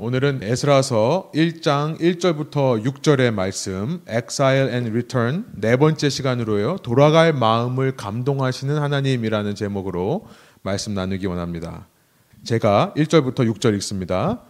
오늘은 0.00 0.40
에스라서 0.42 1.30
1장 1.34 1.98
1절부터 1.98 2.84
6절의 2.84 3.32
말씀 3.32 4.00
Exile 4.08 4.70
and 4.70 4.90
Return 4.90 5.44
네 5.54 5.76
번째 5.76 6.08
시간으로요. 6.08 6.76
돌아갈 6.84 7.32
마음을 7.32 7.96
감동하시는 7.96 8.78
하나님이라는 8.78 9.56
제목으로 9.56 10.26
말씀 10.62 10.94
나누기 10.94 11.26
원합니다. 11.26 11.88
제가 12.44 12.92
1절부터 12.96 13.52
6절 13.52 13.74
읽습니다. 13.76 14.40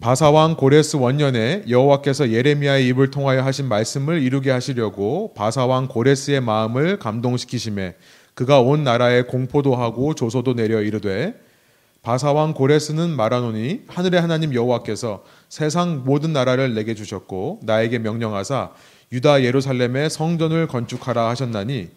바사왕 0.00 0.56
고레스 0.56 0.96
원년에 0.96 1.64
여호와께서 1.68 2.30
예레미야의 2.30 2.86
입을 2.88 3.10
통하여 3.10 3.42
하신 3.42 3.68
말씀을 3.68 4.22
이루게 4.22 4.50
하시려고 4.50 5.34
바사왕 5.34 5.88
고레스의 5.88 6.40
마음을 6.40 6.98
감동시키심에 6.98 7.96
그가 8.34 8.60
온 8.60 8.84
나라에 8.84 9.22
공포도 9.22 9.74
하고 9.74 10.14
조소도 10.14 10.54
내려 10.54 10.82
이르되 10.82 11.34
바사왕 12.04 12.52
고레스는 12.52 13.16
말하노니 13.16 13.84
하늘의 13.88 14.20
하나님 14.20 14.52
여호와께서 14.54 15.24
세상 15.48 16.02
모든 16.04 16.34
나라를 16.34 16.74
내게 16.74 16.94
주셨고 16.94 17.60
나에게 17.62 17.98
명령하사 17.98 18.72
유다 19.10 19.42
예루살렘에 19.42 20.10
성전을 20.10 20.68
건축하라 20.68 21.30
하셨나니 21.30 21.88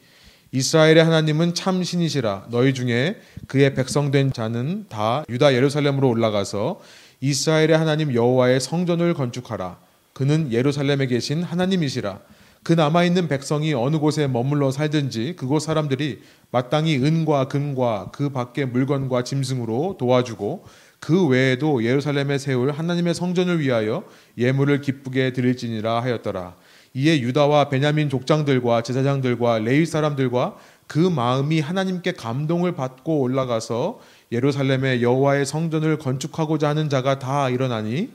이스라엘의 0.53 1.03
하나님은 1.03 1.55
참 1.55 1.83
신이시라. 1.83 2.47
너희 2.51 2.73
중에 2.73 3.17
그의 3.47 3.73
백성된 3.75 4.31
자는 4.31 4.85
다 4.87 5.25
유다 5.27 5.53
예루살렘으로 5.53 6.07
올라가서 6.07 6.79
이스라엘의 7.19 7.77
하나님 7.77 8.13
여호와의 8.13 8.61
성전을 8.61 9.13
건축하라. 9.13 9.77
그는 10.13 10.53
예루살렘에 10.53 11.07
계신 11.07 11.43
하나님이시라. 11.43 12.21
그 12.63 12.73
남아 12.73 13.03
있는 13.03 13.27
백성이 13.27 13.73
어느 13.73 13.97
곳에 13.97 14.27
머물러 14.27 14.71
살든지 14.71 15.35
그곳 15.37 15.59
사람들이 15.59 16.21
마땅히 16.51 16.97
은과 16.97 17.47
금과 17.47 18.11
그 18.13 18.29
밖의 18.29 18.67
물건과 18.67 19.23
짐승으로 19.23 19.97
도와주고 19.99 20.65
그 20.99 21.27
외에도 21.27 21.83
예루살렘에 21.83 22.37
세울 22.37 22.71
하나님의 22.71 23.13
성전을 23.13 23.59
위하여 23.59 24.03
예물을 24.37 24.81
기쁘게 24.81 25.33
드릴지니라 25.33 26.01
하였더라. 26.01 26.55
이에 26.93 27.19
유다와 27.21 27.69
베냐민 27.69 28.09
족장들과 28.09 28.81
제사장들과 28.81 29.59
레위 29.59 29.85
사람들과 29.85 30.55
그 30.87 30.97
마음이 30.97 31.59
하나님께 31.59 32.13
감동을 32.13 32.73
받고 32.73 33.19
올라가서 33.19 33.99
예루살렘에 34.31 35.01
여호와의 35.01 35.45
성전을 35.45 35.99
건축하고자 35.99 36.69
하는 36.69 36.89
자가 36.89 37.19
다 37.19 37.49
일어나니 37.49 38.09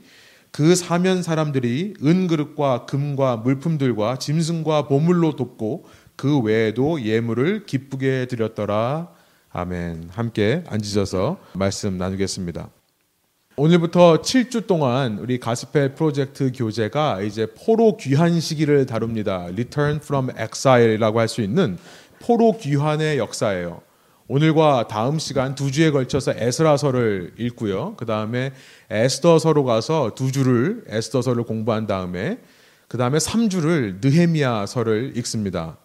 그 0.51 0.75
사면 0.75 1.23
사람들이 1.23 1.95
은 2.03 2.27
그릇과 2.27 2.85
금과 2.85 3.37
물품들과 3.37 4.19
짐승과 4.19 4.87
보물로 4.87 5.35
돕고 5.35 5.85
그 6.15 6.39
외에도 6.39 7.01
예물을 7.01 7.65
기쁘게 7.65 8.27
드렸더라. 8.27 9.09
아멘. 9.51 10.09
함께 10.11 10.63
앉으셔서 10.67 11.37
말씀 11.53 11.97
나누겠습니다. 11.97 12.69
오늘부터 13.55 14.21
7주 14.21 14.65
동안 14.65 15.19
우리 15.19 15.39
가스펠 15.39 15.93
프로젝트 15.93 16.51
교재가 16.55 17.21
이제 17.21 17.45
포로 17.55 17.97
귀환 17.97 18.39
시기를 18.39 18.87
다룹니다. 18.87 19.43
Return 19.43 19.97
from 19.97 20.29
Exile이라고 20.31 21.19
할 21.19 21.27
수 21.27 21.41
있는 21.41 21.77
포로 22.19 22.57
귀환의 22.57 23.19
역사예요. 23.19 23.81
오늘과 24.27 24.87
다음 24.87 25.19
시간 25.19 25.53
두 25.53 25.71
주에 25.71 25.91
걸쳐서 25.91 26.33
에스라서를 26.35 27.33
읽고요. 27.37 27.95
그 27.97 28.05
다음에 28.07 28.53
에스더서로 28.89 29.65
가서 29.65 30.15
두 30.15 30.31
주를 30.31 30.83
에스더서를 30.87 31.43
공부한 31.43 31.85
다음에 31.85 32.39
그 32.87 32.97
다음에 32.97 33.19
3주를 33.19 33.99
느헤미야서를 34.01 35.17
읽습니다. 35.17 35.77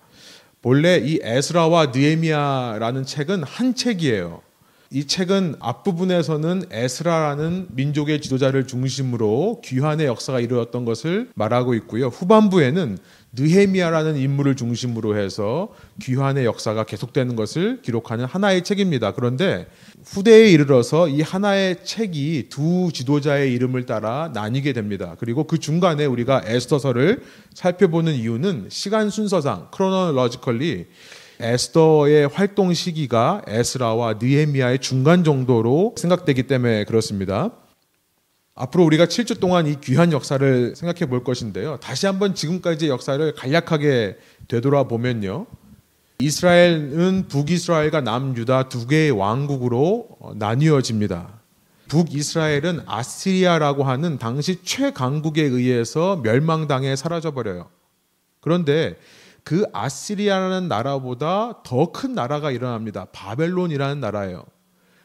본래 0.68 0.98
이 1.02 1.18
에스라와 1.22 1.92
느헤미야라는 1.94 3.06
책은 3.06 3.42
한 3.42 3.74
책이에요. 3.74 4.42
이 4.90 5.06
책은 5.06 5.56
앞부분에서는 5.60 6.64
에스라라는 6.70 7.66
민족의 7.72 8.22
지도자를 8.22 8.66
중심으로 8.66 9.60
귀환의 9.62 10.06
역사가 10.06 10.40
이루어졌던 10.40 10.86
것을 10.86 11.28
말하고 11.34 11.74
있고요. 11.74 12.06
후반부에는 12.06 12.96
느헤미야라는 13.34 14.16
인물을 14.16 14.56
중심으로 14.56 15.18
해서 15.18 15.68
귀환의 16.00 16.46
역사가 16.46 16.84
계속되는 16.84 17.36
것을 17.36 17.82
기록하는 17.82 18.24
하나의 18.24 18.64
책입니다. 18.64 19.12
그런데 19.12 19.66
후대에 20.06 20.50
이르러서 20.50 21.08
이 21.08 21.20
하나의 21.20 21.84
책이 21.84 22.46
두 22.48 22.88
지도자의 22.90 23.52
이름을 23.52 23.84
따라 23.84 24.30
나뉘게 24.32 24.72
됩니다. 24.72 25.16
그리고 25.18 25.44
그 25.44 25.58
중간에 25.58 26.06
우리가 26.06 26.44
에스더서를 26.46 27.22
살펴보는 27.52 28.14
이유는 28.14 28.68
시간 28.70 29.10
순서상 29.10 29.68
크로노로지컬리 29.70 30.86
에스더의 31.40 32.28
활동 32.28 32.74
시기가 32.74 33.42
에스라와 33.46 34.14
느헤미야의 34.20 34.80
중간 34.80 35.24
정도로 35.24 35.94
생각되기 35.96 36.44
때문에 36.44 36.84
그렇습니다. 36.84 37.50
앞으로 38.54 38.84
우리가 38.84 39.06
7주 39.06 39.38
동안 39.38 39.68
이 39.68 39.76
귀한 39.80 40.10
역사를 40.12 40.74
생각해 40.74 41.08
볼 41.08 41.22
것인데요. 41.22 41.78
다시 41.80 42.06
한번 42.06 42.34
지금까지의 42.34 42.90
역사를 42.90 43.34
간략하게 43.34 44.16
되돌아보면요. 44.48 45.46
이스라엘은 46.20 47.28
북이스라엘과 47.28 48.00
남유다 48.00 48.68
두 48.68 48.88
개의 48.88 49.12
왕국으로 49.12 50.08
나뉘어집니다. 50.34 51.38
북이스라엘은 51.86 52.82
아시리아라고 52.86 53.84
하는 53.84 54.18
당시 54.18 54.58
최강국에 54.64 55.42
의해서 55.42 56.20
멸망당해 56.24 56.96
사라져버려요. 56.96 57.68
그런데 58.40 58.96
그 59.48 59.64
아시리아라는 59.72 60.68
나라보다 60.68 61.62
더 61.62 61.90
큰 61.90 62.12
나라가 62.12 62.50
일어납니다. 62.50 63.06
바벨론이라는 63.12 63.98
나라예요. 63.98 64.44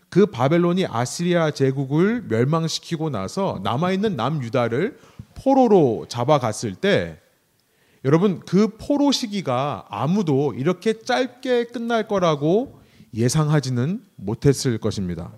그 0.10 0.26
바벨론이 0.26 0.86
아시리아 0.86 1.52
제국을 1.52 2.24
멸망시키고 2.24 3.10
나서 3.10 3.62
남아있는 3.64 4.18
남유다를 4.18 5.00
포로로 5.36 6.08
잡아갔을 6.10 6.76
때 6.76 7.22
여러분 8.04 8.42
그 8.42 8.76
포로 8.78 9.14
시기가 9.14 9.86
아무도 9.90 10.54
이렇게 10.58 11.00
짧게 11.00 11.68
끝날 11.68 12.10
거라고 12.10 12.82
예상하지는 13.14 14.04
못했을 14.18 14.78
것입니다. 14.78 15.32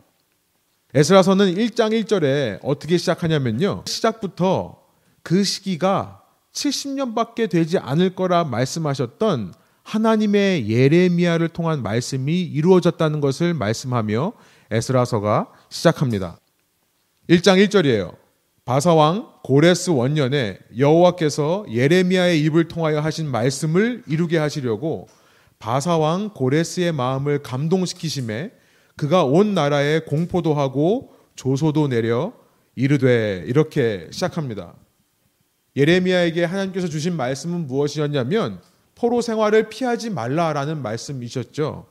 에스라서는 0.96 1.54
1장 1.54 1.92
1절에 1.92 2.58
어떻게 2.64 2.98
시작하냐면요. 2.98 3.84
시작부터 3.86 4.82
그 5.22 5.44
시기가 5.44 6.25
70년밖에 6.56 7.50
되지 7.50 7.78
않을 7.78 8.16
거라 8.16 8.44
말씀하셨던 8.44 9.54
하나님의 9.84 10.68
예레미야를 10.68 11.50
통한 11.50 11.84
말씀이 11.84 12.42
이루어졌다는 12.42 13.22
것을 13.22 13.54
말씀하며 13.54 14.34
에스라서가 14.72 15.50
시작합니다. 15.70 16.40
1장 17.30 17.64
1절이에요. 17.64 18.16
바사왕 18.66 19.42
고레스 19.44 19.92
원년에 19.92 20.58
여호와께서 20.76 21.66
예레미야의 21.70 22.42
입을 22.42 22.68
통하여 22.68 23.00
하신 23.00 23.30
말씀을 23.30 24.02
이루게 24.08 24.40
하시려고 24.40 25.08
바사왕 25.60 26.32
고레스의 26.34 26.92
마음을 26.92 27.44
감동시키심에 27.44 28.52
그가 28.96 29.24
온 29.24 29.54
나라에 29.54 30.00
공포도 30.00 30.56
하고 30.56 31.14
조소도 31.36 31.90
내려 31.90 32.34
이르되 32.76 33.44
이렇게 33.46 34.08
시작합니다. 34.10 34.74
예레미야에게 35.76 36.44
하나님께서 36.46 36.88
주신 36.88 37.16
말씀은 37.16 37.68
무엇이었냐면 37.68 38.62
포로 38.96 39.22
생활을 39.22 39.70
피하지 39.70 40.10
말라라는 40.10 40.82
말씀이셨죠. 40.82 41.88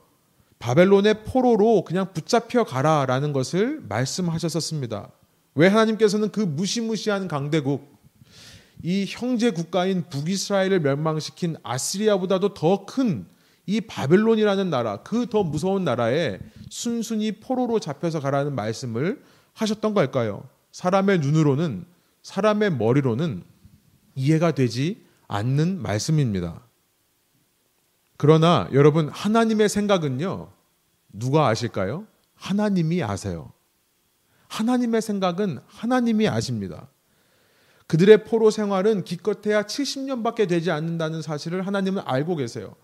바벨론의 0.59 1.23
포로로 1.25 1.83
그냥 1.83 2.11
붙잡혀 2.13 2.63
가라라는 2.63 3.33
것을 3.33 3.81
말씀하셨었습니다. 3.87 5.11
왜 5.53 5.67
하나님께서는 5.67 6.31
그 6.31 6.39
무시무시한 6.39 7.27
강대국, 7.27 7.95
이 8.81 9.05
형제 9.07 9.51
국가인 9.51 10.03
북이스라엘을 10.09 10.79
멸망시킨 10.79 11.57
아시리아보다도 11.63 12.53
더 12.53 12.85
큰 12.85 13.35
이 13.67 13.81
바벨론이라는 13.81 14.69
나라, 14.69 14.97
그 14.97 15.25
더 15.25 15.43
무서운 15.43 15.83
나라에 15.83 16.39
순순히 16.69 17.31
포로로 17.33 17.79
잡혀서 17.79 18.19
가라는 18.19 18.53
말씀을 18.53 19.23
하셨던 19.53 19.93
걸까요? 19.93 20.47
사람의 20.71 21.19
눈으로는, 21.19 21.85
사람의 22.21 22.73
머리로는 22.73 23.43
이해가 24.15 24.51
되지 24.53 25.05
않는 25.27 25.81
말씀입니다. 25.81 26.61
그러나 28.17 28.69
여러분, 28.73 29.09
하나님의 29.09 29.69
생각은요, 29.69 30.51
누가 31.13 31.47
아실까요? 31.47 32.07
하나님이 32.35 33.03
아세요. 33.03 33.51
하나님의 34.47 35.01
생각은 35.01 35.59
하나님이 35.67 36.27
아십니다. 36.27 36.87
그들의 37.87 38.23
포로 38.23 38.49
생활은 38.49 39.03
기껏해야 39.03 39.63
70년밖에 39.63 40.47
되지 40.47 40.71
않는다는 40.71 41.21
사실을 41.21 41.67
하나님은 41.67 42.03
알고 42.05 42.35
계세요. 42.35 42.75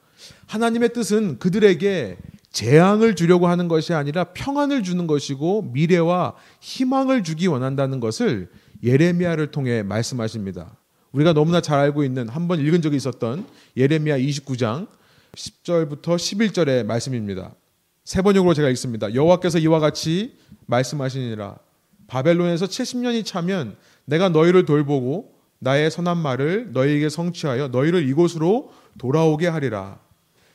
하나님의 0.48 0.94
뜻은 0.94 1.39
그들에게 1.39 2.18
재앙을 2.51 3.16
주려고 3.16 3.48
하는 3.48 3.68
것이 3.68 3.94
아니라 3.94 4.25
평안을 4.25 4.83
주는 4.83 5.07
것이고 5.07 5.72
미래와 5.74 6.36
희망을 6.60 7.24
주기 7.24 7.48
원한다는 7.48 8.00
것을 8.00 8.51
예레미야를 8.83 9.51
통해 9.51 9.83
말씀하십니다. 9.83 10.78
우리가 11.12 11.34
너무나 11.34 11.62
잘 11.62 11.80
알고 11.80 12.04
있는 12.04 12.30
한 12.30 12.48
번 12.48 12.60
읽은 12.60 12.81
적이 12.81 12.98
있었던 12.98 13.46
예레미야 13.78 14.18
29장 14.18 14.88
10절부터 15.36 16.02
11절의 16.16 16.86
말씀입니다. 16.86 17.54
세 18.04 18.22
번역으로 18.22 18.54
제가 18.54 18.69
읽습니다. 18.69 19.13
여호와께서 19.13 19.60
이와 19.60 19.80
같이 19.80 20.36
말씀하시니라 20.66 21.56
바벨론에서 22.08 22.66
70년이 22.66 23.25
차면 23.25 23.75
내가 24.06 24.30
너희를 24.30 24.66
돌보고 24.66 25.34
나의 25.60 25.92
선한 25.92 26.18
말을 26.18 26.72
너희에게 26.74 27.10
성취하여 27.10 27.68
너희를 27.69 28.07
이곳으로 28.10 28.72
돌아오게 28.98 29.48
하리라. 29.48 30.00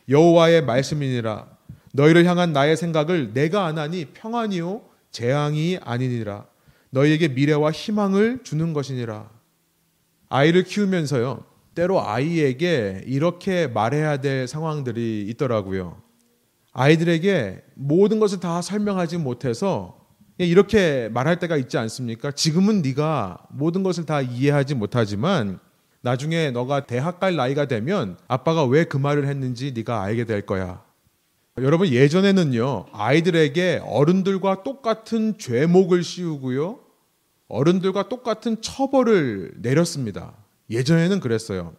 여호와의 0.08 0.64
말씀이니라. 0.64 1.46
너희를 1.92 2.26
향한 2.26 2.52
나의 2.52 2.76
생각을 2.76 3.32
내가 3.32 3.66
안하니 3.66 4.06
평안이요 4.06 4.82
재앙이 5.12 5.78
아니니라. 5.80 6.46
너희에게 6.90 7.28
미래와 7.28 7.70
희망을 7.70 8.40
주는 8.42 8.72
것이니라. 8.72 9.30
아이를 10.28 10.64
키우면서요. 10.64 11.44
때로 11.74 12.06
아이에게 12.06 13.02
이렇게 13.06 13.66
말해야 13.66 14.18
될 14.18 14.48
상황들이 14.48 15.26
있더라고요. 15.30 16.00
아이들에게 16.72 17.62
모든 17.74 18.18
것을 18.18 18.40
다 18.40 18.60
설명하지 18.62 19.18
못해서 19.18 19.98
이렇게 20.38 21.08
말할 21.12 21.38
때가 21.38 21.56
있지 21.56 21.78
않습니까? 21.78 22.30
지금은 22.30 22.82
네가 22.82 23.46
모든 23.50 23.82
것을 23.82 24.04
다 24.04 24.20
이해하지 24.20 24.74
못하지만 24.74 25.58
나중에 26.02 26.50
너가 26.50 26.86
대학 26.86 27.18
갈 27.20 27.36
나이가 27.36 27.66
되면 27.66 28.18
아빠가 28.28 28.64
왜 28.64 28.84
그 28.84 28.96
말을 28.96 29.26
했는지 29.26 29.72
네가 29.74 30.02
알게 30.02 30.24
될 30.24 30.44
거야. 30.44 30.84
여러분 31.58 31.88
예전에는요 31.88 32.86
아이들에게 32.92 33.80
어른들과 33.84 34.62
똑같은 34.62 35.38
죄목을 35.38 36.02
씌우고요 36.02 36.80
어른들과 37.48 38.08
똑같은 38.08 38.60
처벌을 38.60 39.52
내렸습니다. 39.56 40.34
예전에는 40.70 41.20
그랬어요. 41.20 41.74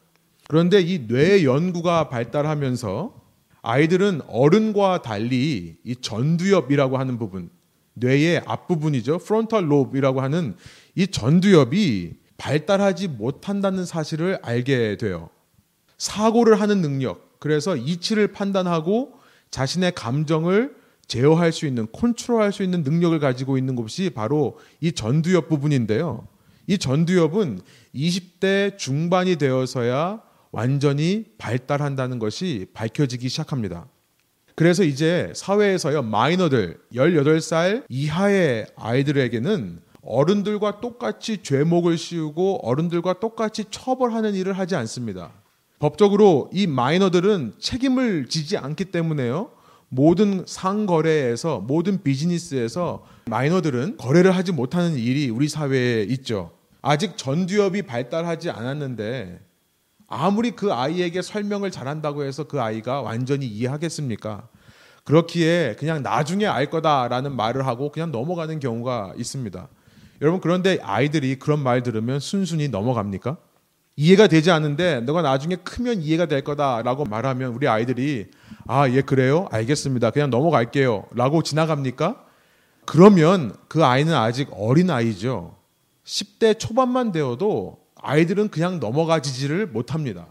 그런데 0.48 0.80
이 0.80 1.08
뇌 1.08 1.44
연구가 1.44 2.08
발달하면서 2.10 3.14
아이들은 3.62 4.22
어른과 4.28 5.02
달리 5.02 5.78
이 5.84 5.96
전두엽이라고 5.98 6.98
하는 6.98 7.18
부분, 7.20 7.50
뇌의 7.96 8.44
앞부분이죠. 8.46 9.18
프론탈 9.18 9.70
롭이라고 9.70 10.22
하는 10.22 10.56
이 10.96 11.08
전두엽이 11.08 12.14
발달하지 12.38 13.10
못한다는 13.10 13.86
사실을 13.86 14.40
알게 14.42 14.96
돼요. 14.98 15.30
사고를 15.98 16.62
하는 16.62 16.82
능력, 16.82 17.40
그래서 17.40 17.76
이치를 17.76 18.32
판단하고 18.32 19.14
자신의 19.52 19.94
감정을 19.96 20.77
제어할 21.08 21.52
수 21.52 21.66
있는, 21.66 21.88
컨트롤할 21.92 22.52
수 22.52 22.64
있는 22.64 22.84
능력을 22.84 23.18
가지고 23.20 23.58
있는 23.58 23.76
것이 23.76 24.10
바로 24.10 24.58
이 24.82 24.92
전두엽 24.92 25.48
부분인데요. 25.48 26.28
이 26.68 26.78
전두엽은 26.78 27.60
20대 27.96 28.78
중반이 28.78 29.38
되어서야 29.38 30.22
완전히 30.52 31.26
발달한다는 31.38 32.20
것이 32.20 32.68
밝혀지기 32.74 33.30
시작합니다. 33.30 33.88
그래서 34.56 34.84
이제 34.84 35.32
사회에서요, 35.36 36.02
마이너들, 36.02 36.80
18살 36.94 37.84
이하의 37.90 38.66
아이들에게는 38.76 39.82
어른들과 40.02 40.80
똑같이 40.80 41.44
죄목을 41.44 41.98
씌우고 41.98 42.68
어른들과 42.68 43.20
똑같이 43.20 43.66
처벌하는 43.70 44.34
일을 44.34 44.54
하지 44.54 44.76
않습니다. 44.76 45.32
법적으로 45.80 46.50
이 46.54 46.66
마이너들은 46.66 47.54
책임을 47.60 48.28
지지 48.30 48.58
않기 48.58 48.86
때문에요. 48.86 49.52
모든 49.90 50.44
상거래에서 50.46 51.60
모든 51.60 52.04
비즈니스에서 52.04 53.06
마이너들은 53.26 53.98
거래를 53.98 54.36
하지 54.36 54.52
못하는 54.52 54.96
일이 54.96 55.30
우리 55.30 55.48
사회에 55.48 56.04
있죠. 56.04 56.52
아직 56.82 57.18
전두엽이 57.18 57.84
발달하지 57.84 58.50
않았는데 58.50 59.40
아무리 60.08 60.52
그 60.52 60.74
아이에게 60.74 61.22
설명을 61.22 61.72
잘한다고 61.72 62.24
해서 62.24 62.46
그 62.46 62.62
아이가 62.62 63.02
완전히 63.02 63.46
이해하겠습니까? 63.46 64.48
그렇기에 65.04 65.76
그냥 65.80 66.04
나중에 66.04 66.46
알 66.46 66.70
거다라는 66.70 67.36
말을 67.36 67.66
하고 67.66 67.92
그냥 67.92 68.12
넘어가는 68.12 68.60
경우가 68.60 69.14
있습니다. 69.18 69.68
여러분 70.22 70.42
그런데 70.42 70.80
아이들이 70.82 71.38
그런 71.38 71.62
말 71.62 71.84
들으면 71.84 72.20
순순히 72.20 72.68
넘어갑니까? 72.68 73.38
이해가 73.98 74.28
되지 74.28 74.52
않는데 74.52 75.02
너가 75.02 75.24
나중에 75.24 75.56
크면 75.56 76.02
이해가 76.02 76.28
될 76.28 76.44
거다라고 76.44 77.06
말하면 77.06 77.54
우리 77.54 77.68
아이들이 77.68 78.28
아, 78.68 78.88
예 78.90 79.02
그래요? 79.02 79.48
알겠습니다. 79.52 80.12
그냥 80.12 80.30
넘어갈게요 80.30 81.06
라고 81.16 81.42
지나갑니까? 81.42 82.24
그러면 82.86 83.56
그 83.68 83.84
아이는 83.84 84.14
아직 84.14 84.50
어린 84.52 84.92
아이죠. 84.92 85.56
10대 86.06 86.60
초반만 86.60 87.12
되어도 87.12 87.80
아이들은 87.96 88.50
그냥 88.50 88.80
넘어가지지를 88.80 89.66
못합니다. 89.68 90.28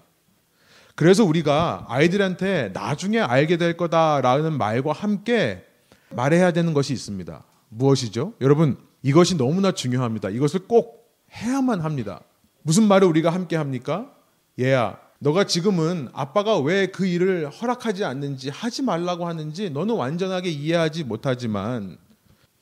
그래서 0.95 1.25
우리가 1.25 1.87
아이들한테 1.89 2.71
나중에 2.73 3.19
알게 3.19 3.59
될 3.59 3.77
거다라는 3.77 4.57
말과 4.57 4.93
함께 4.93 5.65
말해야 6.11 6.53
되는 6.53 6.73
것이 6.73 6.93
있습니다. 6.93 7.45
무엇이죠? 7.69 8.33
여러분, 8.41 8.79
이것이 9.03 9.37
너무나 9.37 9.73
중요합니다. 9.73 10.31
이것을 10.31 10.61
꼭 10.69 11.15
해야만 11.35 11.81
합니다. 11.81 12.21
무슨 12.67 12.89
말을 12.89 13.07
우리가 13.07 13.31
함께 13.31 13.55
합니까? 13.55 14.11
얘야, 14.59 14.99
너가 15.21 15.45
지금은 15.45 16.09
아빠가 16.13 16.59
왜 16.59 16.89
그 16.89 17.07
일을 17.07 17.49
허락하지 17.49 18.05
않는지 18.05 18.51
하지 18.51 18.83
말라고 18.83 19.29
하는지 19.29 19.71
너는 19.71 19.95
완전하게 19.95 20.51
이해하지 20.51 21.05
못하지만 21.05 21.97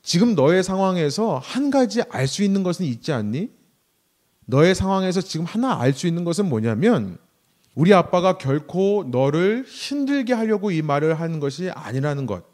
지금 0.03 0.35
너의 0.35 0.62
상황에서 0.62 1.41
한 1.43 1.71
가지 1.71 2.03
알 2.11 2.29
수 2.29 2.43
있는 2.43 2.62
것은 2.62 2.85
있지 2.85 3.15
않니? 3.15 3.49
너의 4.45 4.75
상황에서 4.75 5.23
지금 5.23 5.47
하나 5.47 5.81
알 5.81 5.95
수 5.95 6.06
있는 6.06 6.25
것은 6.25 6.51
뭐냐면 6.51 7.17
우리 7.75 7.95
아빠가 7.95 8.37
결코 8.37 9.06
너를 9.11 9.65
힘들게 9.67 10.35
하려고 10.35 10.71
이 10.71 10.83
말을 10.83 11.19
하는 11.19 11.41
것이 11.41 11.71
아니라는 11.71 12.27
것. 12.27 12.45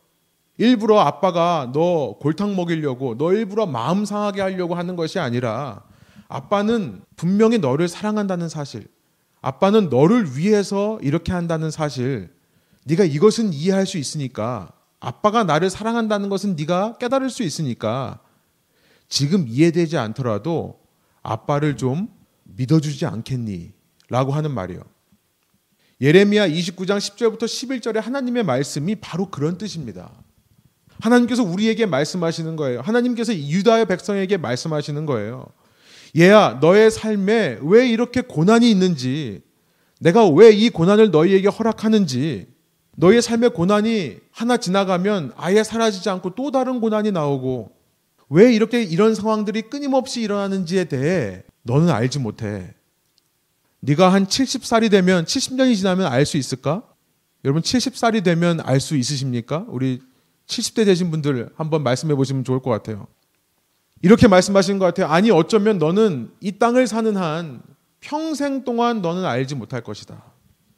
일부러 0.57 1.01
아빠가 1.01 1.69
너 1.75 2.17
골탕 2.21 2.55
먹이려고 2.55 3.19
너 3.19 3.33
일부러 3.33 3.67
마음 3.67 4.05
상하게 4.05 4.41
하려고 4.41 4.77
하는 4.77 4.95
것이 4.95 5.19
아니라 5.19 5.83
아빠는 6.31 7.03
분명히 7.17 7.59
너를 7.59 7.89
사랑한다는 7.89 8.49
사실. 8.49 8.87
아빠는 9.43 9.89
너를 9.89 10.37
위해서 10.37 10.99
이렇게 11.03 11.33
한다는 11.33 11.71
사실. 11.71 12.31
네가 12.85 13.05
이것은 13.05 13.53
이해할 13.53 13.85
수 13.85 13.99
있으니까 13.99 14.73
아빠가 15.01 15.45
나를 15.45 15.71
사랑한다는 15.71 16.29
것은 16.29 16.55
네가 16.55 16.99
깨달을 16.99 17.31
수 17.31 17.43
있으니까 17.43 18.21
지금 19.09 19.47
이해되지 19.49 19.99
않더라도 19.99 20.79
아빠를 21.23 21.77
좀 21.77 22.09
믿어주지 22.45 23.07
않겠니? 23.07 23.73
라고 24.09 24.33
하는 24.33 24.53
말이에요. 24.53 24.83
예레미야 26.01 26.49
29장 26.49 26.99
10절부터 26.99 27.43
11절의 27.43 28.01
하나님의 28.01 28.45
말씀이 28.45 28.95
바로 28.97 29.31
그런 29.31 29.59
뜻입니다. 29.59 30.13
하나님께서 31.01 31.43
우리에게 31.43 31.87
말씀하시는 31.87 32.55
거예요. 32.57 32.83
하나님께서 32.83 33.35
유다의 33.35 33.87
백성에게 33.87 34.37
말씀하시는 34.37 35.07
거예요. 35.07 35.47
얘야, 36.19 36.59
너의 36.61 36.91
삶에 36.91 37.59
왜 37.63 37.89
이렇게 37.89 38.21
고난이 38.21 38.69
있는지, 38.71 39.43
내가 40.01 40.27
왜 40.29 40.51
이 40.53 40.71
고난을 40.71 41.11
너희에게 41.11 41.49
허락하는지, 41.49 42.49
너의 42.97 43.23
삶의 43.23 43.51
고난이 43.51 44.19
하나 44.33 44.57
지나가면 44.57 45.33
아예 45.37 45.63
사라지지 45.63 46.09
않고 46.11 46.35
또 46.35 46.51
다른 46.51 46.81
고난이 46.81 47.13
나오고, 47.13 47.71
왜 48.29 48.53
이렇게 48.53 48.83
이런 48.83 49.15
상황들이 49.15 49.63
끊임없이 49.63 50.21
일어나는지에 50.23 50.85
대해 50.85 51.43
너는 51.63 51.91
알지 51.91 52.19
못해. 52.19 52.75
네가 53.81 54.13
한 54.13 54.27
70살이 54.27 54.91
되면 54.91 55.25
70년이 55.25 55.77
지나면 55.77 56.07
알 56.07 56.27
수 56.27 56.37
있을까? 56.37 56.83
여러분 57.45 57.63
70살이 57.63 58.23
되면 58.23 58.61
알 58.61 58.79
수 58.81 58.97
있으십니까? 58.97 59.65
우리 59.69 60.01
70대 60.47 60.85
되신 60.85 61.11
분들 61.11 61.51
한번 61.57 61.83
말씀해 61.83 62.15
보시면 62.15 62.45
좋을 62.45 62.61
것 62.61 62.71
같아요. 62.71 63.07
이렇게 64.03 64.29
말씀하시는 64.29 64.79
것 64.79 64.87
같아요. 64.87 65.07
아니 65.07 65.31
어쩌면 65.31 65.79
너는 65.79 66.33
이 66.41 66.53
땅을 66.53 66.87
사는 66.87 67.17
한 67.17 67.63
평생 68.01 68.65
동안 68.65 69.03
너는 69.03 69.25
알지 69.25 69.55
못할 69.55 69.83
것이다. 69.83 70.23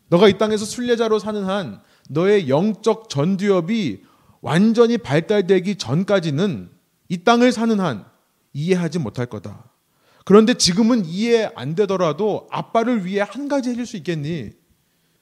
너가 0.09 0.29
이 0.29 0.39
땅에서 0.39 0.65
순례자로 0.65 1.19
사는 1.19 1.45
한 1.45 1.81
너의 2.11 2.49
영적 2.49 3.09
전두엽이 3.09 4.03
완전히 4.41 4.99
발달되기 4.99 5.77
전까지는 5.77 6.69
이 7.09 7.25
땅을 7.25 7.53
사는 7.53 7.79
한 7.79 8.05
이해하지 8.53 8.99
못할 8.99 9.27
거다. 9.27 9.71
그런데 10.25 10.55
지금은 10.55 11.05
이해 11.05 11.51
안 11.55 11.75
되더라도 11.75 12.49
아빠를 12.51 13.05
위해 13.05 13.25
한 13.27 13.49
가지 13.49 13.71
해줄 13.71 13.87
수 13.87 13.97
있겠니? 13.97 14.51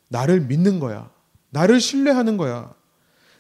나를 0.09 0.41
믿는 0.41 0.81
거야. 0.81 1.11
나를 1.51 1.81
신뢰하는 1.81 2.37
거야. 2.37 2.75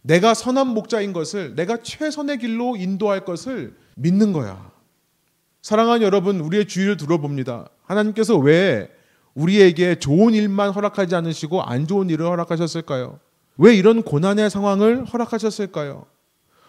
내가 0.02 0.32
선한 0.34 0.68
목자인 0.68 1.12
것을, 1.12 1.54
내가 1.54 1.82
최선의 1.82 2.38
길로 2.38 2.76
인도할 2.76 3.24
것을 3.24 3.76
믿는 4.00 4.32
거야. 4.32 4.70
사랑하는 5.62 6.02
여러분, 6.02 6.40
우리의 6.40 6.66
주의를 6.66 6.96
들어봅니다. 6.96 7.68
하나님께서 7.84 8.36
왜 8.38 8.90
우리에게 9.34 9.96
좋은 9.98 10.34
일만 10.34 10.70
허락하지 10.70 11.14
않으시고 11.14 11.62
안 11.62 11.86
좋은 11.86 12.08
일을 12.10 12.26
허락하셨을까요? 12.26 13.20
왜 13.58 13.74
이런 13.74 14.02
고난의 14.02 14.48
상황을 14.50 15.04
허락하셨을까요? 15.04 16.06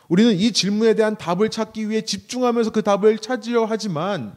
우리는 0.09 0.35
이 0.35 0.51
질문에 0.51 0.93
대한 0.95 1.15
답을 1.15 1.50
찾기 1.50 1.89
위해 1.89 2.01
집중하면서 2.01 2.71
그 2.71 2.81
답을 2.81 3.19
찾으려 3.19 3.65
하지만 3.65 4.35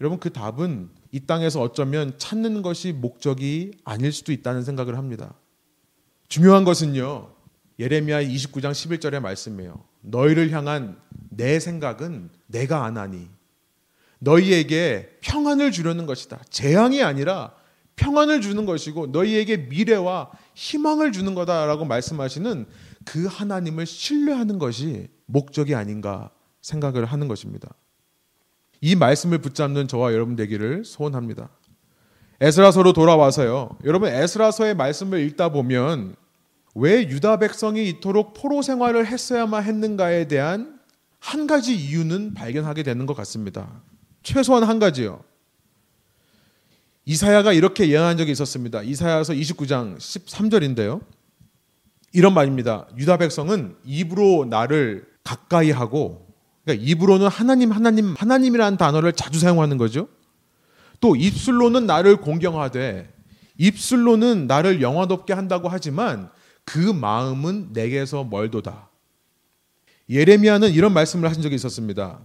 여러분 0.00 0.18
그 0.18 0.32
답은 0.32 0.90
이 1.12 1.20
땅에서 1.20 1.62
어쩌면 1.62 2.14
찾는 2.18 2.62
것이 2.62 2.92
목적이 2.92 3.72
아닐 3.84 4.12
수도 4.12 4.32
있다는 4.32 4.64
생각을 4.64 4.98
합니다. 4.98 5.34
중요한 6.28 6.64
것은요. 6.64 7.30
예레미야 7.78 8.22
29장 8.24 8.72
11절의 8.72 9.20
말씀이에요. 9.20 9.82
너희를 10.06 10.50
향한 10.50 10.96
내 11.30 11.58
생각은 11.58 12.30
내가 12.46 12.84
안 12.84 12.96
하니 12.96 13.28
너희에게 14.18 15.18
평안을 15.20 15.72
주려는 15.72 16.06
것이다. 16.06 16.40
재앙이 16.48 17.02
아니라 17.02 17.52
평안을 17.96 18.40
주는 18.40 18.66
것이고 18.66 19.08
너희에게 19.08 19.56
미래와 19.56 20.30
희망을 20.54 21.12
주는 21.12 21.34
거다라고 21.34 21.84
말씀하시는 21.84 22.66
그 23.04 23.26
하나님을 23.26 23.86
신뢰하는 23.86 24.58
것이 24.58 25.08
목적이 25.26 25.74
아닌가 25.74 26.30
생각을 26.62 27.04
하는 27.04 27.28
것입니다. 27.28 27.74
이 28.80 28.94
말씀을 28.94 29.38
붙잡는 29.38 29.88
저와 29.88 30.12
여러분 30.12 30.36
되기를 30.36 30.84
소원합니다. 30.84 31.48
에스라서로 32.40 32.92
돌아와서요. 32.92 33.78
여러분 33.84 34.10
에스라서의 34.10 34.74
말씀을 34.76 35.20
읽다 35.20 35.48
보면 35.48 36.16
왜 36.78 37.08
유다 37.08 37.38
백성이 37.38 37.88
이토록 37.88 38.34
포로 38.34 38.60
생활을 38.60 39.06
했어야만 39.06 39.64
했는가에 39.64 40.28
대한 40.28 40.78
한 41.18 41.46
가지 41.46 41.74
이유는 41.74 42.34
발견하게 42.34 42.82
되는 42.82 43.06
것 43.06 43.16
같습니다. 43.16 43.80
최소한 44.22 44.62
한 44.62 44.78
가지요. 44.78 45.24
이사야가 47.06 47.54
이렇게 47.54 47.88
예언한 47.88 48.18
적이 48.18 48.32
있었습니다. 48.32 48.82
이사야서 48.82 49.32
29장 49.32 49.96
13절인데요. 49.96 51.00
이런 52.12 52.34
말입니다. 52.34 52.86
유다 52.98 53.16
백성은 53.16 53.76
입으로 53.86 54.44
나를 54.44 55.06
가까이 55.24 55.70
하고 55.70 56.26
그러니까 56.64 56.84
입으로는 56.86 57.28
하나님 57.28 57.72
하나님 57.72 58.14
하나님이라는 58.18 58.76
단어를 58.76 59.14
자주 59.14 59.40
사용하는 59.40 59.78
거죠. 59.78 60.08
또 61.00 61.16
입술로는 61.16 61.86
나를 61.86 62.18
공경하되 62.18 63.10
입술로는 63.56 64.46
나를 64.46 64.82
영화롭게 64.82 65.32
한다고 65.32 65.68
하지만 65.70 66.28
그 66.66 66.78
마음은 66.78 67.70
내게서 67.72 68.24
멀도다. 68.24 68.90
예레미야는 70.10 70.72
이런 70.72 70.92
말씀을 70.92 71.28
하신 71.30 71.42
적이 71.42 71.54
있었습니다. 71.54 72.20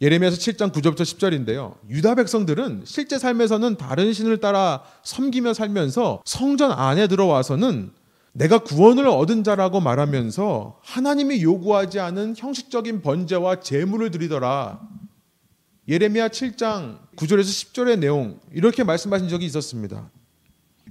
예레미야서 0.00 0.38
7장 0.38 0.72
9절부터 0.72 1.02
10절인데요. 1.02 1.74
유다 1.90 2.14
백성들은 2.14 2.84
실제 2.86 3.18
삶에서는 3.18 3.76
다른 3.76 4.14
신을 4.14 4.38
따라 4.38 4.82
섬기며 5.04 5.52
살면서 5.52 6.22
성전 6.24 6.72
안에 6.72 7.06
들어와서는 7.06 7.90
내가 8.32 8.60
구원을 8.60 9.08
얻은 9.08 9.44
자라고 9.44 9.80
말하면서 9.80 10.78
하나님이 10.82 11.42
요구하지 11.42 12.00
않은 12.00 12.34
형식적인 12.38 13.02
번제와 13.02 13.60
제물을 13.60 14.10
드리더라. 14.10 14.80
예레미야 15.88 16.28
7장 16.28 17.00
9절에서 17.16 17.72
10절의 17.72 17.98
내용 17.98 18.40
이렇게 18.52 18.84
말씀하신 18.84 19.28
적이 19.28 19.46
있었습니다. 19.46 20.08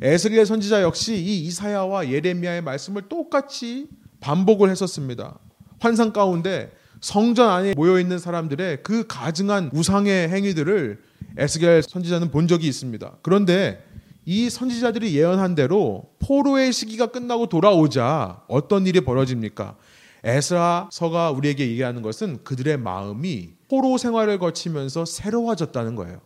에스겔 0.02 0.46
선지자 0.46 0.82
역시 0.82 1.16
이 1.16 1.46
이사야와 1.46 2.10
예레미야의 2.10 2.62
말씀을 2.62 3.04
똑같이 3.10 3.88
반복을 4.22 4.70
했었습니다. 4.70 5.38
환상 5.80 6.14
가운데 6.14 6.72
성전 7.02 7.50
안에 7.50 7.74
모여 7.76 8.00
있는 8.00 8.18
사람들의 8.18 8.84
그 8.84 9.06
가증한 9.08 9.72
우상의 9.74 10.30
행위들을 10.30 11.02
에스겔 11.38 11.84
선지자는 11.84 12.32
본 12.32 12.48
적이 12.48 12.68
있습니다. 12.68 13.18
그런데 13.22 13.84
이 14.26 14.50
선지자들이 14.50 15.16
예언한 15.18 15.56
대로 15.56 16.12
포로의 16.20 16.72
시기가 16.72 17.08
끝나고 17.08 17.48
돌아오자 17.48 18.44
어떤 18.48 18.86
일이 18.86 19.02
벌어집니까? 19.02 19.76
에스라서가 20.24 21.32
우리에게 21.32 21.70
얘기하는 21.70 22.02
것은 22.02 22.44
그들의 22.44 22.78
마음이 22.78 23.52
포로 23.70 23.98
생활을 23.98 24.38
거치면서 24.38 25.06
새로워졌다는 25.06 25.96
거예요. 25.96 26.20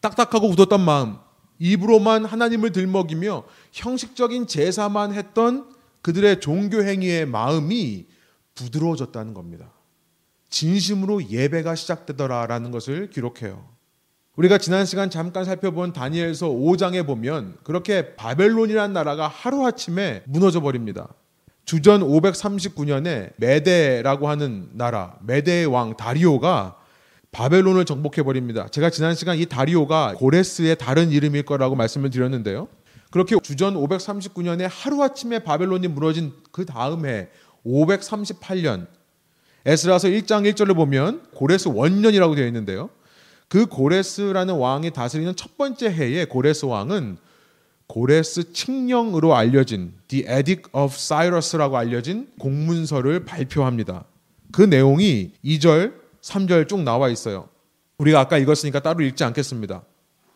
딱딱하고 0.00 0.50
굳었던 0.50 0.80
마음, 0.82 1.16
입으로만 1.58 2.24
하나님을 2.24 2.72
들먹이며 2.72 3.44
형식적인 3.72 4.46
제사만 4.46 5.12
했던 5.12 5.74
그들의 6.02 6.40
종교 6.40 6.82
행위의 6.82 7.26
마음이 7.26 8.06
부드러워졌다는 8.54 9.34
겁니다. 9.34 9.72
진심으로 10.50 11.28
예배가 11.30 11.74
시작되더라라는 11.74 12.70
것을 12.70 13.10
기록해요. 13.10 13.74
우리가 14.36 14.58
지난 14.58 14.84
시간 14.84 15.10
잠깐 15.10 15.44
살펴본 15.44 15.92
다니엘서 15.92 16.48
5장에 16.48 17.06
보면 17.06 17.56
그렇게 17.62 18.16
바벨론이라는 18.16 18.92
나라가 18.92 19.28
하루아침에 19.28 20.22
무너져 20.26 20.60
버립니다. 20.60 21.08
주전 21.64 22.02
539년에 22.02 23.32
메데라고 23.36 24.28
하는 24.28 24.68
나라, 24.72 25.16
메데의 25.22 25.66
왕 25.66 25.96
다리오가 25.96 26.76
바벨론을 27.34 27.84
정복해 27.84 28.22
버립니다. 28.22 28.68
제가 28.70 28.90
지난 28.90 29.16
시간 29.16 29.36
이 29.36 29.44
다리오가 29.44 30.14
고레스의 30.16 30.78
다른 30.78 31.10
이름일 31.10 31.42
거라고 31.42 31.74
말씀을 31.74 32.10
드렸는데요. 32.10 32.68
그렇게 33.10 33.36
주전 33.42 33.74
539년에 33.74 34.68
하루아침에 34.70 35.40
바벨론이 35.40 35.88
무너진 35.88 36.32
그 36.52 36.64
다음 36.64 37.06
해 37.06 37.28
538년 37.66 38.86
에스라서 39.66 40.08
1장 40.08 40.48
1절을 40.52 40.76
보면 40.76 41.22
고레스 41.34 41.68
원년이라고 41.68 42.36
되어 42.36 42.46
있는데요. 42.46 42.90
그 43.48 43.66
고레스라는 43.66 44.54
왕이 44.54 44.92
다스리는 44.92 45.34
첫 45.34 45.56
번째 45.58 45.90
해에 45.90 46.26
고레스 46.26 46.66
왕은 46.66 47.18
고레스 47.88 48.52
칙령으로 48.52 49.34
알려진 49.34 49.92
The 50.06 50.24
Edict 50.24 50.70
of 50.72 50.94
Cyrus라고 50.96 51.76
알려진 51.76 52.28
공문서를 52.38 53.24
발표합니다. 53.24 54.04
그 54.52 54.62
내용이 54.62 55.32
2절, 55.44 56.03
3절 56.24 56.68
쭉 56.68 56.82
나와 56.82 57.08
있어요. 57.10 57.48
우리가 57.98 58.20
아까 58.20 58.38
읽었으니까 58.38 58.80
따로 58.80 59.02
읽지 59.04 59.24
않겠습니다. 59.24 59.82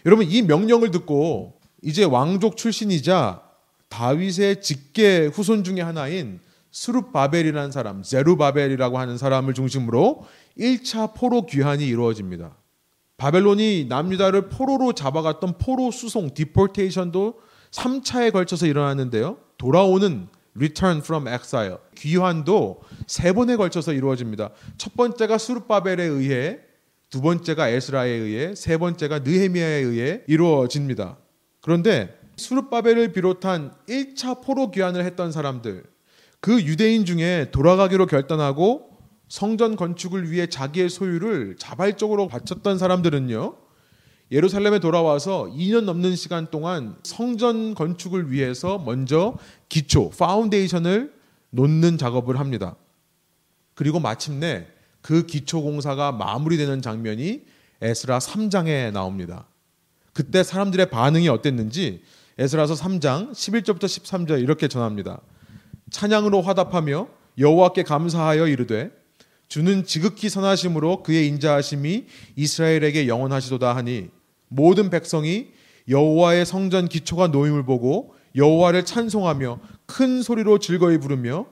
여러분 0.06 0.26
이 0.30 0.42
명령을 0.42 0.90
듣고 0.90 1.58
이제 1.82 2.04
왕족 2.04 2.56
출신이자 2.56 3.42
다윗의 3.88 4.60
직계 4.60 5.26
후손 5.26 5.64
중의 5.64 5.82
하나인 5.82 6.40
스룹바벨이라는 6.70 7.72
사람, 7.72 8.02
제루바벨이라고 8.02 8.98
하는 8.98 9.16
사람을 9.16 9.54
중심으로 9.54 10.26
1차 10.58 11.14
포로 11.14 11.46
귀환이 11.46 11.86
이루어집니다. 11.88 12.54
바벨론이 13.16 13.86
남유다를 13.88 14.50
포로로 14.50 14.92
잡아갔던 14.92 15.56
포로 15.58 15.90
수송, 15.90 16.34
디폴테이션도 16.34 17.40
3차에 17.70 18.32
걸쳐서 18.32 18.66
일어났는데요. 18.66 19.38
돌아오는 19.56 20.28
return 20.58 20.98
from 20.98 21.26
exile, 21.28 21.76
귀환도 21.96 22.80
세 23.06 23.32
번에 23.32 23.56
걸쳐서 23.56 23.92
이루어집니다. 23.92 24.50
첫 24.76 24.94
번째가 24.94 25.38
수르바벨에 25.38 26.04
의해, 26.04 26.58
두 27.10 27.22
번째가 27.22 27.68
에스라에 27.68 28.10
의해, 28.10 28.54
세 28.54 28.76
번째가 28.76 29.20
느헤미야에 29.20 29.80
의해 29.80 30.22
이루어집니다. 30.26 31.18
그런데 31.60 32.18
수르바벨을 32.36 33.12
비롯한 33.12 33.72
1차 33.88 34.42
포로 34.42 34.70
귀환을 34.70 35.04
했던 35.04 35.32
사람들, 35.32 35.84
그 36.40 36.62
유대인 36.62 37.04
중에 37.04 37.50
돌아가기로 37.50 38.06
결단하고 38.06 38.90
성전 39.28 39.76
건축을 39.76 40.30
위해 40.30 40.46
자기의 40.46 40.88
소유를 40.88 41.56
자발적으로 41.58 42.28
바쳤던 42.28 42.78
사람들은요. 42.78 43.67
예루살렘에 44.30 44.78
돌아와서 44.78 45.46
2년 45.56 45.84
넘는 45.84 46.14
시간 46.14 46.50
동안 46.50 46.96
성전 47.02 47.74
건축을 47.74 48.30
위해서 48.30 48.78
먼저 48.78 49.38
기초, 49.68 50.10
foundation을 50.10 51.12
놓는 51.50 51.96
작업을 51.96 52.38
합니다. 52.38 52.76
그리고 53.74 54.00
마침내 54.00 54.66
그 55.00 55.24
기초 55.24 55.62
공사가 55.62 56.12
마무리되는 56.12 56.82
장면이 56.82 57.42
에스라 57.80 58.18
3장에 58.18 58.92
나옵니다. 58.92 59.46
그때 60.12 60.42
사람들의 60.42 60.90
반응이 60.90 61.28
어땠는지 61.28 62.02
에스라서 62.36 62.74
3장 62.74 63.32
11절부터 63.32 63.84
13절 63.84 64.42
이렇게 64.42 64.68
전합니다. 64.68 65.20
찬양으로 65.90 66.42
화답하며 66.42 67.08
여호와께 67.38 67.84
감사하여 67.84 68.48
이르되 68.48 68.90
주는 69.48 69.84
지극히 69.84 70.28
선하심으로 70.28 71.02
그의 71.02 71.26
인자하심이 71.28 72.06
이스라엘에게 72.36 73.08
영원하시도다 73.08 73.74
하니 73.74 74.10
모든 74.48 74.90
백성이 74.90 75.48
여호와의 75.88 76.44
성전 76.44 76.88
기초가 76.88 77.28
놓임을 77.28 77.64
보고 77.64 78.14
여호와를 78.34 78.84
찬송하며 78.84 79.58
큰 79.86 80.22
소리로 80.22 80.58
즐거이 80.58 80.98
부르며 80.98 81.46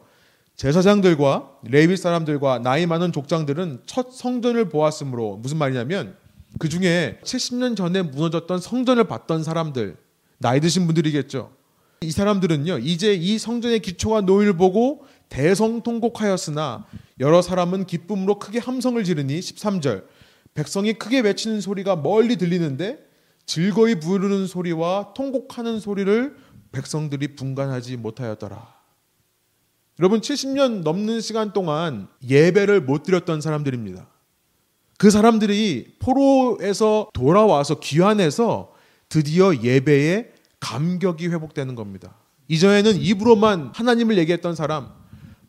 제사장들과 0.57 1.51
레위 1.65 1.97
사람들과 1.97 2.61
나이 2.61 2.87
많은 2.87 3.13
족장들은 3.13 3.83
첫 3.87 4.13
성전을 4.13 4.69
보았으므로 4.69 5.37
무슨 5.37 5.59
말이냐면 5.59 6.17
그 6.59 6.69
중에 6.69 7.19
70년 7.23 7.77
전에 7.77 8.03
무너졌던 8.03 8.61
성전을 8.61 9.05
봤던 9.05 9.45
사람들 9.45 9.97
나이 10.39 10.61
드신 10.61 10.87
분들이겠죠. 10.87 11.53
이 12.03 12.11
사람들은요, 12.11 12.79
이제 12.79 13.15
이 13.15 13.39
성전의 13.39 13.81
기초가 13.81 14.23
노일 14.23 14.55
보고 14.55 15.05
대성통곡하였으나 15.29 16.87
여러 17.21 17.43
사람은 17.43 17.87
기쁨으로 17.87 18.39
크게 18.39 18.59
함성을 18.59 19.03
지르니 19.03 19.41
13절 19.41 20.05
백성이 20.57 20.95
크게 20.95 21.21
외치는 21.21 21.61
소리가 21.61 21.97
멀리 21.97 22.37
들리는데 22.37 22.99
즐거이 23.45 24.01
부르는 24.01 24.47
소리와 24.47 25.13
통곡하는 25.15 25.79
소리를 25.79 26.35
백성들이 26.73 27.37
분간하지 27.37 27.99
못하였더라. 27.99 28.75
여러분 30.01 30.21
70년 30.21 30.83
넘는 30.83 31.21
시간 31.21 31.53
동안 31.53 32.09
예배를 32.29 32.81
못 32.81 33.03
드렸던 33.03 33.41
사람들입니다. 33.41 34.09
그 34.99 35.11
사람들이 35.11 35.97
포로에서 35.99 37.11
돌아와서 37.13 37.79
귀환해서 37.79 38.73
드디어 39.09 39.55
예배에 39.55 40.33
감격이 40.61 41.29
회복되는 41.29 41.75
겁니다. 41.75 42.17
이전에는 42.49 42.97
입으로만 42.97 43.73
하나님을 43.75 44.17
얘기했던 44.19 44.55
사람, 44.55 44.89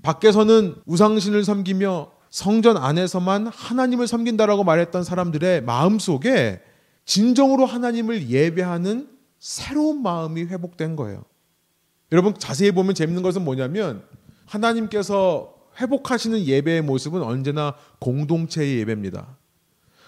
밖에서는 0.01 0.75
우상신을 0.85 1.45
섬기며 1.45 2.16
성전 2.29 2.77
안에서만 2.77 3.47
하나님을 3.47 4.07
섬긴다라고 4.07 4.63
말했던 4.63 5.03
사람들의 5.03 5.63
마음 5.63 5.99
속에 5.99 6.61
진정으로 7.05 7.65
하나님을 7.65 8.29
예배하는 8.29 9.09
새로운 9.39 10.01
마음이 10.01 10.43
회복된 10.43 10.95
거예요. 10.95 11.23
여러분 12.11 12.33
자세히 12.37 12.71
보면 12.71 12.95
재밌는 12.95 13.21
것은 13.23 13.43
뭐냐면 13.43 14.03
하나님께서 14.45 15.53
회복하시는 15.79 16.45
예배의 16.45 16.81
모습은 16.81 17.21
언제나 17.21 17.75
공동체의 17.99 18.79
예배입니다. 18.79 19.37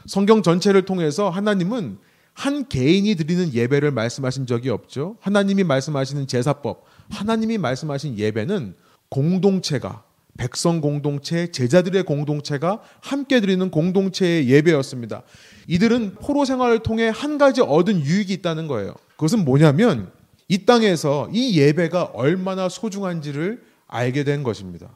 성경 0.06 0.42
전체를 0.42 0.86
통해서 0.86 1.30
하나님은 1.30 2.00
한 2.34 2.68
개인이 2.70 3.14
드리는 3.16 3.54
예배를 3.54 3.92
말씀하신 3.92 4.46
적이 4.46 4.70
없죠. 4.70 5.18
하나님이 5.20 5.64
말씀하시는 5.64 6.26
제사법, 6.28 6.86
하나님이 7.10 7.58
말씀하신 7.58 8.18
예배는 8.18 8.76
공동체가 9.10 10.04
백성 10.40 10.80
공동체, 10.80 11.52
제자들의 11.52 12.04
공동체가 12.04 12.82
함께 13.02 13.42
드리는 13.42 13.70
공동체의 13.70 14.48
예배였습니다. 14.48 15.24
이들은 15.68 16.16
포로 16.16 16.46
생활을 16.46 16.80
통해 16.80 17.12
한 17.14 17.38
가지 17.38 17.60
얻은 17.60 18.00
유익이 18.06 18.32
있다는 18.36 18.68
거예요. 18.68 18.96
그것은 19.18 19.44
뭐냐면 19.44 20.10
이 20.48 20.66
땅에서 20.66 21.30
이 21.34 21.60
예배가 21.60 22.12
얼마나 22.14 22.70
소중한지를 22.70 23.62
알게 23.88 24.24
된 24.24 24.44
것입니다. 24.44 24.90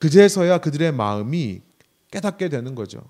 그제서야 0.00 0.58
그들의 0.58 0.90
마음이 0.92 1.60
깨닫게 2.10 2.48
되는 2.48 2.74
거죠. 2.74 3.02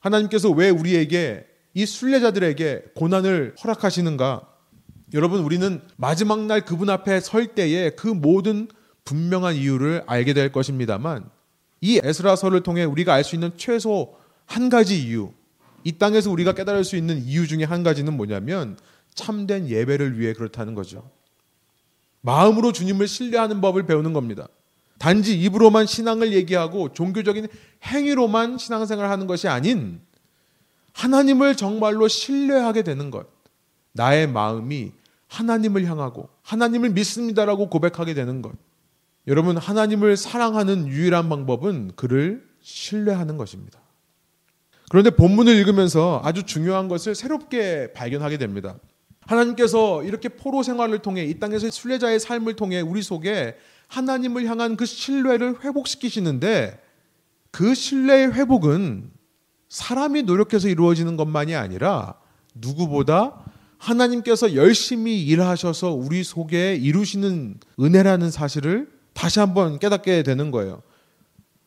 하나님께서 0.00 0.50
왜 0.50 0.68
우리에게 0.68 1.46
이 1.72 1.86
순례자들에게 1.86 2.82
고난을 2.94 3.54
허락하시는가? 3.64 4.46
여러분 5.14 5.40
우리는 5.40 5.80
마지막 5.96 6.44
날 6.44 6.66
그분 6.66 6.90
앞에 6.90 7.20
설 7.20 7.46
때에 7.46 7.90
그 7.90 8.08
모든 8.08 8.68
분명한 9.04 9.56
이유를 9.56 10.04
알게 10.06 10.34
될 10.34 10.50
것입니다만 10.52 11.28
이 11.80 12.00
에스라서를 12.02 12.62
통해 12.62 12.84
우리가 12.84 13.14
알 13.14 13.24
수 13.24 13.36
있는 13.36 13.52
최소 13.56 14.16
한 14.46 14.68
가지 14.68 15.02
이유, 15.02 15.32
이 15.84 15.92
땅에서 15.92 16.30
우리가 16.30 16.54
깨달을 16.54 16.84
수 16.84 16.96
있는 16.96 17.22
이유 17.22 17.46
중에 17.46 17.64
한 17.64 17.82
가지는 17.82 18.16
뭐냐면 18.16 18.78
참된 19.14 19.68
예배를 19.68 20.18
위해 20.18 20.32
그렇다는 20.32 20.74
거죠. 20.74 21.08
마음으로 22.22 22.72
주님을 22.72 23.06
신뢰하는 23.06 23.60
법을 23.60 23.84
배우는 23.84 24.14
겁니다. 24.14 24.48
단지 24.98 25.38
입으로만 25.38 25.86
신앙을 25.86 26.32
얘기하고 26.32 26.92
종교적인 26.94 27.48
행위로만 27.84 28.56
신앙생활을 28.56 29.10
하는 29.10 29.26
것이 29.26 29.48
아닌 29.48 30.00
하나님을 30.94 31.56
정말로 31.56 32.08
신뢰하게 32.08 32.82
되는 32.82 33.10
것. 33.10 33.26
나의 33.92 34.26
마음이 34.26 34.92
하나님을 35.28 35.84
향하고 35.84 36.30
하나님을 36.42 36.90
믿습니다라고 36.90 37.68
고백하게 37.68 38.14
되는 38.14 38.40
것. 38.40 38.52
여러분, 39.26 39.56
하나님을 39.56 40.16
사랑하는 40.16 40.88
유일한 40.88 41.28
방법은 41.28 41.92
그를 41.96 42.46
신뢰하는 42.60 43.36
것입니다. 43.36 43.80
그런데 44.90 45.10
본문을 45.10 45.54
읽으면서 45.56 46.20
아주 46.24 46.42
중요한 46.42 46.88
것을 46.88 47.14
새롭게 47.14 47.92
발견하게 47.94 48.38
됩니다. 48.38 48.76
하나님께서 49.22 50.02
이렇게 50.04 50.28
포로 50.28 50.62
생활을 50.62 50.98
통해 51.00 51.24
이 51.24 51.38
땅에서 51.38 51.70
순례자의 51.70 52.20
삶을 52.20 52.56
통해 52.56 52.80
우리 52.80 53.02
속에 53.02 53.56
하나님을 53.88 54.44
향한 54.46 54.76
그 54.76 54.84
신뢰를 54.84 55.64
회복시키시는데 55.64 56.80
그 57.50 57.74
신뢰의 57.74 58.32
회복은 58.34 59.10
사람이 59.68 60.24
노력해서 60.24 60.68
이루어지는 60.68 61.16
것만이 61.16 61.54
아니라 61.54 62.14
누구보다 62.54 63.44
하나님께서 63.78 64.54
열심히 64.54 65.22
일하셔서 65.24 65.92
우리 65.92 66.22
속에 66.22 66.76
이루시는 66.76 67.58
은혜라는 67.80 68.30
사실을 68.30 68.93
다시 69.24 69.40
한번 69.40 69.78
깨닫게 69.78 70.22
되는 70.22 70.50
거예요. 70.50 70.82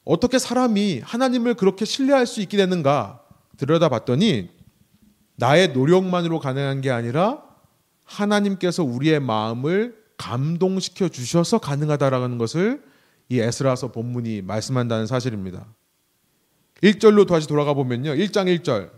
어떻게 0.05 0.37
사람이 0.37 1.01
하나님을 1.03 1.55
그렇게 1.55 1.85
신뢰할 1.85 2.27
수 2.27 2.39
있게 2.39 2.55
되는가 2.55 3.23
들여다 3.57 3.89
봤더니 3.89 4.51
나의 5.37 5.69
노력만으로 5.69 6.39
가능한 6.39 6.81
게 6.81 6.91
아니라 6.91 7.41
하나님께서 8.03 8.83
우리의 8.83 9.22
마음을 9.22 9.96
감동시켜 10.17 11.09
주셔서 11.09 11.57
가능하다라는 11.57 12.37
것을 12.37 12.83
이 13.27 13.39
에스라서 13.39 13.91
본문이 13.91 14.43
말씀한다는 14.43 15.07
사실입니다. 15.07 15.65
1절로 16.83 17.27
다시 17.27 17.48
돌아가 17.48 17.74
보면요. 17.74 18.11
1장 18.11 18.55
1절. 18.59 18.91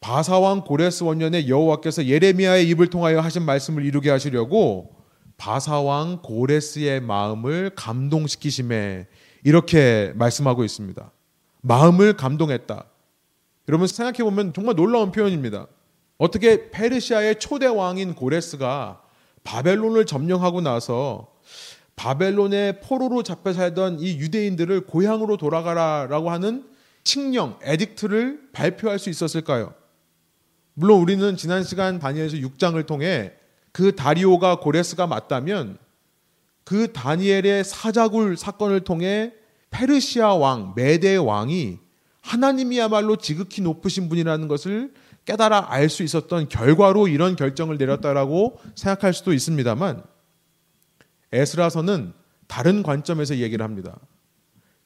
바사왕 0.00 0.64
고레스 0.64 1.04
원년에 1.04 1.48
여호와께서 1.48 2.04
예레미야의 2.04 2.68
입을 2.68 2.88
통하여 2.88 3.20
하신 3.20 3.44
말씀을 3.44 3.86
이루게 3.86 4.10
하시려고 4.10 4.97
바사왕 5.38 6.20
고레스의 6.22 7.00
마음을 7.00 7.70
감동시키심에 7.74 9.06
이렇게 9.44 10.12
말씀하고 10.16 10.64
있습니다. 10.64 11.10
마음을 11.62 12.14
감동했다. 12.14 12.84
여러분 13.68 13.86
생각해 13.86 14.18
보면 14.18 14.52
정말 14.52 14.74
놀라운 14.74 15.12
표현입니다. 15.12 15.66
어떻게 16.18 16.70
페르시아의 16.70 17.38
초대 17.38 17.66
왕인 17.66 18.14
고레스가 18.14 19.00
바벨론을 19.44 20.04
점령하고 20.04 20.60
나서 20.60 21.32
바벨론의 21.96 22.80
포로로 22.80 23.22
잡혀 23.22 23.52
살던 23.52 24.00
이 24.00 24.18
유대인들을 24.18 24.86
고향으로 24.86 25.36
돌아가라라고 25.36 26.30
하는 26.30 26.64
칙령, 27.04 27.58
에딕트를 27.60 28.52
발표할 28.52 28.98
수 28.98 29.08
있었을까요? 29.08 29.72
물론 30.74 31.00
우리는 31.00 31.36
지난 31.36 31.64
시간 31.64 31.98
다니엘서 31.98 32.36
6장을 32.36 32.84
통해 32.86 33.32
그 33.72 33.94
다리오가 33.94 34.60
고레스가 34.60 35.06
맞다면 35.06 35.78
그 36.64 36.92
다니엘의 36.92 37.64
사자굴 37.64 38.36
사건을 38.36 38.80
통해 38.80 39.32
페르시아 39.70 40.34
왕, 40.34 40.74
메대 40.76 41.16
왕이 41.16 41.78
하나님이야말로 42.20 43.16
지극히 43.16 43.62
높으신 43.62 44.08
분이라는 44.08 44.48
것을 44.48 44.92
깨달아 45.24 45.72
알 45.72 45.88
수 45.88 46.02
있었던 46.02 46.48
결과로 46.48 47.08
이런 47.08 47.36
결정을 47.36 47.76
내렸다라고 47.78 48.58
생각할 48.74 49.12
수도 49.12 49.32
있습니다만 49.32 50.02
에스라서는 51.32 52.14
다른 52.46 52.82
관점에서 52.82 53.36
얘기를 53.36 53.62
합니다. 53.64 53.98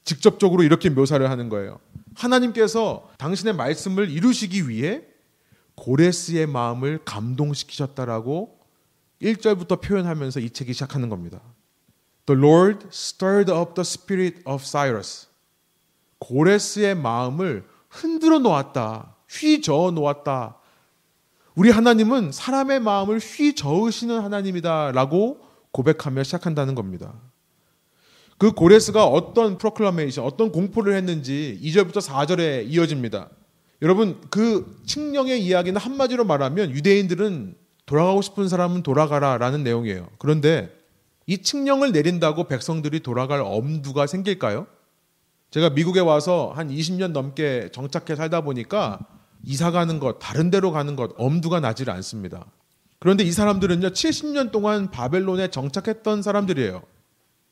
직접적으로 0.03 0.63
이렇게 0.63 0.89
묘사를 0.89 1.29
하는 1.29 1.47
거예요. 1.47 1.79
하나님께서 2.15 3.09
당신의 3.17 3.55
말씀을 3.55 4.09
이루시기 4.09 4.67
위해 4.67 5.03
고레스의 5.75 6.47
마음을 6.47 6.99
감동시키셨다라고 7.05 8.59
1절부터 9.23 9.81
표현하면서 9.81 10.39
이 10.41 10.49
책이 10.49 10.73
시작하는 10.73 11.09
겁니다. 11.09 11.39
The 12.25 12.39
Lord 12.39 12.87
stirred 12.91 13.51
up 13.51 13.73
the 13.73 13.81
spirit 13.81 14.41
of 14.45 14.63
Cyrus. 14.63 15.27
고레스의 16.19 16.95
마음을 16.95 17.65
흔들어 17.89 18.39
놓았다. 18.39 19.15
휘저어 19.29 19.91
놓았다. 19.91 20.57
우리 21.55 21.69
하나님은 21.69 22.31
사람의 22.31 22.79
마음을 22.79 23.19
휘저으시는 23.19 24.21
하나님이다라고 24.21 25.39
고백하며 25.71 26.23
시작한다는 26.23 26.75
겁니다. 26.75 27.13
그 28.37 28.51
고레스가 28.51 29.05
어떤 29.05 29.57
프로클라메이션, 29.57 30.25
어떤 30.25 30.51
공포를 30.51 30.95
했는지 30.95 31.59
2절부터 31.61 32.01
4절에 32.01 32.67
이어집니다. 32.67 33.29
여러분, 33.81 34.19
그 34.29 34.81
칙령의 34.85 35.43
이야기는 35.43 35.79
한마디로 35.79 36.23
말하면 36.25 36.71
유대인들은 36.71 37.55
돌아가고 37.93 38.23
싶은 38.23 38.47
사람은 38.47 38.81
돌아가라 38.81 39.37
라는 39.37 39.63
내용이에요. 39.63 40.07
그런데 40.17 40.75
이 41.27 41.37
칙령을 41.37 41.91
내린다고 41.91 42.45
백성들이 42.45 43.01
돌아갈 43.01 43.39
엄두가 43.41 44.07
생길까요? 44.07 44.65
제가 45.51 45.69
미국에 45.69 45.99
와서 45.99 46.51
한 46.55 46.69
20년 46.69 47.11
넘게 47.11 47.69
정착해 47.71 48.15
살다 48.15 48.41
보니까 48.41 48.97
이사 49.43 49.69
가는 49.69 49.99
것, 49.99 50.17
다른 50.17 50.49
데로 50.49 50.71
가는 50.71 50.95
것 50.95 51.11
엄두가 51.19 51.59
나질 51.59 51.91
않습니다. 51.91 52.47
그런데 52.97 53.23
이 53.23 53.31
사람들은요, 53.31 53.89
70년 53.89 54.51
동안 54.51 54.89
바벨론에 54.89 55.49
정착했던 55.49 56.23
사람들이에요. 56.23 56.81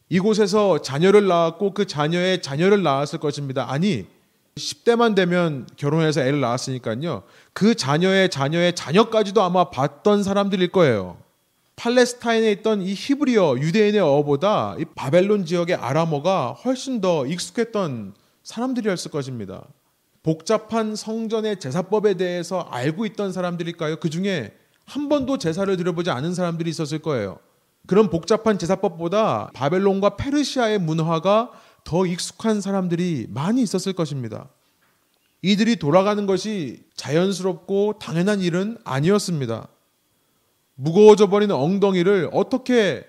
이곳에서 0.09 0.81
자녀를 0.81 1.27
낳았고 1.27 1.75
그 1.75 1.85
자녀의 1.85 2.41
자녀를 2.41 2.81
낳았을 2.81 3.19
것입니다. 3.19 3.69
아니, 3.69 4.07
10대만 4.55 5.15
되면 5.15 5.67
결혼해서 5.77 6.21
애를 6.21 6.39
낳았으니까요. 6.41 7.23
그 7.53 7.75
자녀의 7.75 8.29
자녀의 8.29 8.75
자녀까지도 8.75 9.41
아마 9.41 9.69
봤던 9.69 10.23
사람들일 10.23 10.71
거예요. 10.71 11.17
팔레스타인에 11.77 12.51
있던 12.51 12.81
이 12.81 12.93
히브리어 12.93 13.57
유대인의 13.59 14.01
어보다 14.01 14.75
이 14.77 14.85
바벨론 14.93 15.45
지역의 15.45 15.75
아람어가 15.77 16.51
훨씬 16.51 17.01
더 17.01 17.25
익숙했던 17.25 18.13
사람들이었을 18.43 19.09
것입니다. 19.09 19.63
복잡한 20.21 20.95
성전의 20.95 21.59
제사법에 21.59 22.13
대해서 22.15 22.67
알고 22.69 23.05
있던 23.07 23.31
사람들일까요? 23.31 23.95
그 23.95 24.09
중에 24.09 24.53
한 24.85 25.09
번도 25.09 25.37
제사를 25.39 25.75
드려보지 25.75 26.11
않은 26.11 26.35
사람들이 26.35 26.69
있었을 26.69 26.99
거예요. 26.99 27.39
그런 27.87 28.09
복잡한 28.09 28.59
제사법보다 28.59 29.49
바벨론과 29.53 30.17
페르시아의 30.17 30.79
문화가 30.79 31.49
더 31.83 32.05
익숙한 32.05 32.61
사람들이 32.61 33.27
많이 33.29 33.61
있었을 33.61 33.93
것입니다. 33.93 34.49
이들이 35.41 35.77
돌아가는 35.77 36.25
것이 36.25 36.83
자연스럽고 36.95 37.95
당연한 37.99 38.41
일은 38.41 38.77
아니었습니다. 38.83 39.67
무거워져 40.75 41.29
버리는 41.29 41.53
엉덩이를 41.53 42.29
어떻게 42.31 43.05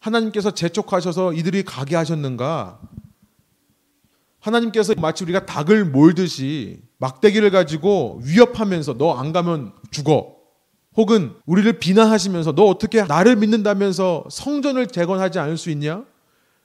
하나님께서 0.00 0.52
재촉하셔서 0.52 1.32
이들이 1.32 1.62
가게 1.64 1.96
하셨는가? 1.96 2.80
하나님께서 4.40 4.94
마치 4.96 5.22
우리가 5.24 5.46
닭을 5.46 5.84
몰듯이 5.84 6.80
막대기를 6.98 7.50
가지고 7.50 8.20
위협하면서 8.24 8.94
너 8.98 9.14
안 9.14 9.32
가면 9.32 9.72
죽어. 9.90 10.36
혹은 10.96 11.34
우리를 11.46 11.78
비난하시면서 11.78 12.52
너 12.54 12.64
어떻게 12.64 13.02
나를 13.02 13.36
믿는다면서 13.36 14.24
성전을 14.30 14.88
재건하지 14.88 15.38
않을 15.38 15.56
수 15.56 15.70
있냐? 15.70 16.04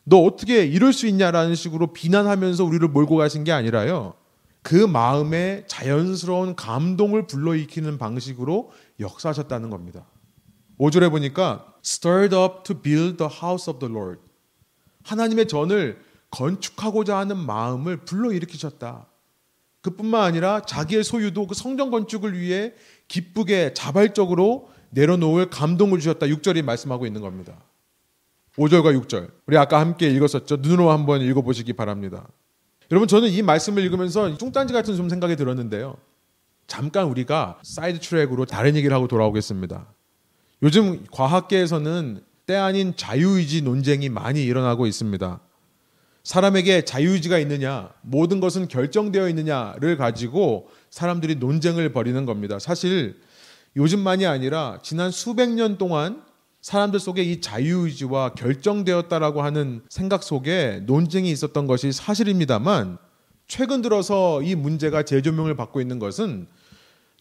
너 0.10 0.22
어떻게 0.24 0.66
이럴 0.66 0.94
수 0.94 1.06
있냐라는 1.06 1.56
식으로 1.56 1.92
비난하면서 1.92 2.64
우리를 2.64 2.88
몰고 2.88 3.18
가신 3.18 3.44
게 3.44 3.52
아니라요. 3.52 4.14
그 4.62 4.76
마음에 4.76 5.66
자연스러운 5.68 6.56
감동을 6.56 7.28
불러일으키는 7.28 7.98
방식으로 7.98 8.72
역사하셨다는 9.02 9.70
겁니다. 9.70 10.06
5절에 10.80 11.12
보니까 11.12 11.74
stirred 11.84 12.34
up 12.34 12.64
to 12.64 12.82
build 12.82 13.18
the 13.18 13.30
house 13.30 13.70
of 13.70 13.80
the 13.80 13.94
Lord. 13.94 14.22
하나님의 15.04 15.50
전을 15.50 16.00
건축하고자 16.32 17.18
하는 17.18 17.36
마음을 17.36 17.98
불러일으키셨다. 18.06 19.08
그뿐만 19.82 20.24
아니라 20.24 20.62
자기의 20.62 21.04
소유도 21.04 21.48
그 21.48 21.54
성전 21.54 21.92
건축을 21.92 22.40
위해 22.40 22.74
기쁘게 23.10 23.74
자발적으로 23.74 24.70
내려놓을 24.92 25.50
감동을 25.50 26.00
주셨다. 26.00 26.28
6절이 26.28 26.64
말씀하고 26.64 27.06
있는 27.06 27.20
겁니다. 27.20 27.62
5절과 28.58 29.00
6절. 29.02 29.30
우리 29.46 29.58
아까 29.58 29.80
함께 29.80 30.10
읽었었죠. 30.10 30.58
눈으로 30.58 30.92
한번 30.92 31.22
읽어보시기 31.22 31.74
바랍니다. 31.74 32.28
여러분 32.92 33.08
저는 33.08 33.30
이 33.30 33.42
말씀을 33.42 33.84
읽으면서 33.84 34.36
뚱딴지 34.38 34.74
같은 34.74 34.96
좀 34.96 35.10
생각이 35.10 35.36
들었는데요. 35.36 35.98
잠깐 36.66 37.06
우리가 37.06 37.60
side 37.64 38.00
track으로 38.00 38.46
다른 38.46 38.76
얘기를 38.76 38.96
하고 38.96 39.08
돌아오겠습니다. 39.08 39.88
요즘 40.64 41.06
과학계에서는 41.12 42.22
때 42.46 42.56
아닌 42.56 42.94
자유의지 42.96 43.62
논쟁이 43.62 44.10
많이 44.10 44.44
일어나고 44.44 44.88
있습니다. 44.88 45.40
사람에게 46.24 46.84
자유의지가 46.84 47.40
있느냐, 47.40 47.90
모든 48.02 48.40
것은 48.40 48.68
결정되어 48.68 49.30
있느냐를 49.30 49.96
가지고 49.98 50.70
사람들이 50.90 51.36
논쟁을 51.36 51.94
벌이는 51.94 52.26
겁니다. 52.26 52.60
사실 52.60 53.20
요즘만이 53.76 54.26
아니라 54.26 54.80
지난 54.82 55.12
수백 55.12 55.50
년 55.50 55.78
동안 55.78 56.22
사람들 56.68 57.00
속에 57.00 57.24
이 57.24 57.40
자유의지와 57.40 58.34
결정되었다라고 58.34 59.42
하는 59.42 59.84
생각 59.88 60.22
속에 60.22 60.82
논쟁이 60.86 61.32
있었던 61.32 61.66
것이 61.66 61.94
사실입니다만 61.94 62.98
최근 63.48 63.82
들어서 63.82 64.42
이 64.42 64.54
문제가 64.54 65.04
재조명을 65.04 65.56
받고 65.56 65.80
있는 65.80 65.98
것은 65.98 66.46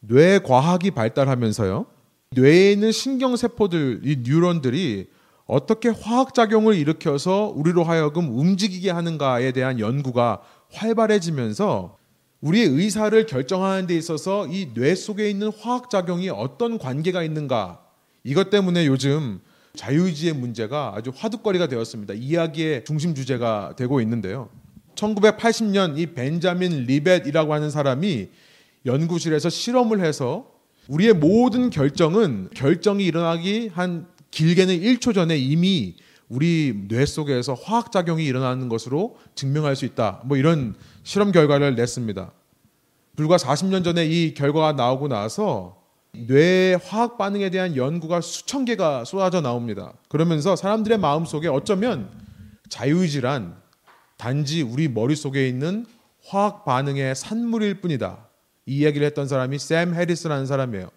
뇌 0.00 0.40
과학이 0.40 0.90
발달하면서요. 0.90 1.86
뇌에 2.32 2.72
있는 2.72 2.90
신경세포들, 2.90 4.00
이 4.02 4.16
뉴런들이 4.24 5.10
어떻게 5.46 5.90
화학작용을 5.90 6.74
일으켜서 6.74 7.52
우리로 7.54 7.84
하여금 7.84 8.36
움직이게 8.36 8.90
하는가에 8.90 9.52
대한 9.52 9.78
연구가 9.78 10.40
활발해지면서 10.72 11.96
우리의 12.40 12.66
의사를 12.66 13.24
결정하는 13.26 13.86
데 13.86 13.96
있어서 13.96 14.48
이 14.48 14.74
뇌 14.74 14.96
속에 14.96 15.30
있는 15.30 15.52
화학작용이 15.56 16.30
어떤 16.30 16.78
관계가 16.78 17.22
있는가 17.22 17.85
이것 18.26 18.50
때문에 18.50 18.88
요즘 18.88 19.40
자유의지의 19.76 20.32
문제가 20.32 20.92
아주 20.96 21.12
화두거리가 21.14 21.68
되었습니다. 21.68 22.14
이야기의 22.14 22.84
중심 22.84 23.14
주제가 23.14 23.74
되고 23.76 24.00
있는데요. 24.00 24.48
1980년 24.96 25.96
이 25.96 26.06
벤자민 26.06 26.86
리벳이라고 26.86 27.54
하는 27.54 27.70
사람이 27.70 28.28
연구실에서 28.84 29.48
실험을 29.48 30.04
해서 30.04 30.50
우리의 30.88 31.12
모든 31.12 31.70
결정은 31.70 32.48
결정이 32.52 33.04
일어나기 33.04 33.70
한 33.72 34.08
길게는 34.32 34.80
1초 34.80 35.14
전에 35.14 35.36
이미 35.36 35.94
우리 36.28 36.74
뇌 36.88 37.06
속에서 37.06 37.54
화학 37.54 37.92
작용이 37.92 38.24
일어나는 38.24 38.68
것으로 38.68 39.18
증명할 39.36 39.76
수 39.76 39.84
있다. 39.84 40.22
뭐 40.24 40.36
이런 40.36 40.74
실험 41.04 41.30
결과를 41.30 41.76
냈습니다. 41.76 42.32
불과 43.14 43.36
40년 43.36 43.84
전에 43.84 44.04
이 44.04 44.34
결과가 44.34 44.72
나오고 44.72 45.06
나서 45.06 45.75
뇌 46.26 46.78
화학 46.82 47.18
반응에 47.18 47.50
대한 47.50 47.76
연구가 47.76 48.20
수천 48.20 48.64
개가 48.64 49.04
쏟아져 49.04 49.40
나옵니다. 49.40 49.92
그러면서 50.08 50.56
사람들의 50.56 50.98
마음 50.98 51.24
속에 51.24 51.48
어쩌면 51.48 52.10
자유의지란 52.68 53.56
단지 54.16 54.62
우리 54.62 54.88
머릿속에 54.88 55.48
있는 55.48 55.86
화학 56.24 56.64
반응의 56.64 57.14
산물일 57.14 57.80
뿐이다. 57.80 58.26
이 58.66 58.78
이야기를 58.78 59.06
했던 59.06 59.28
사람이 59.28 59.58
샘 59.58 59.94
해리스라는 59.94 60.46
사람이에요. 60.46 60.88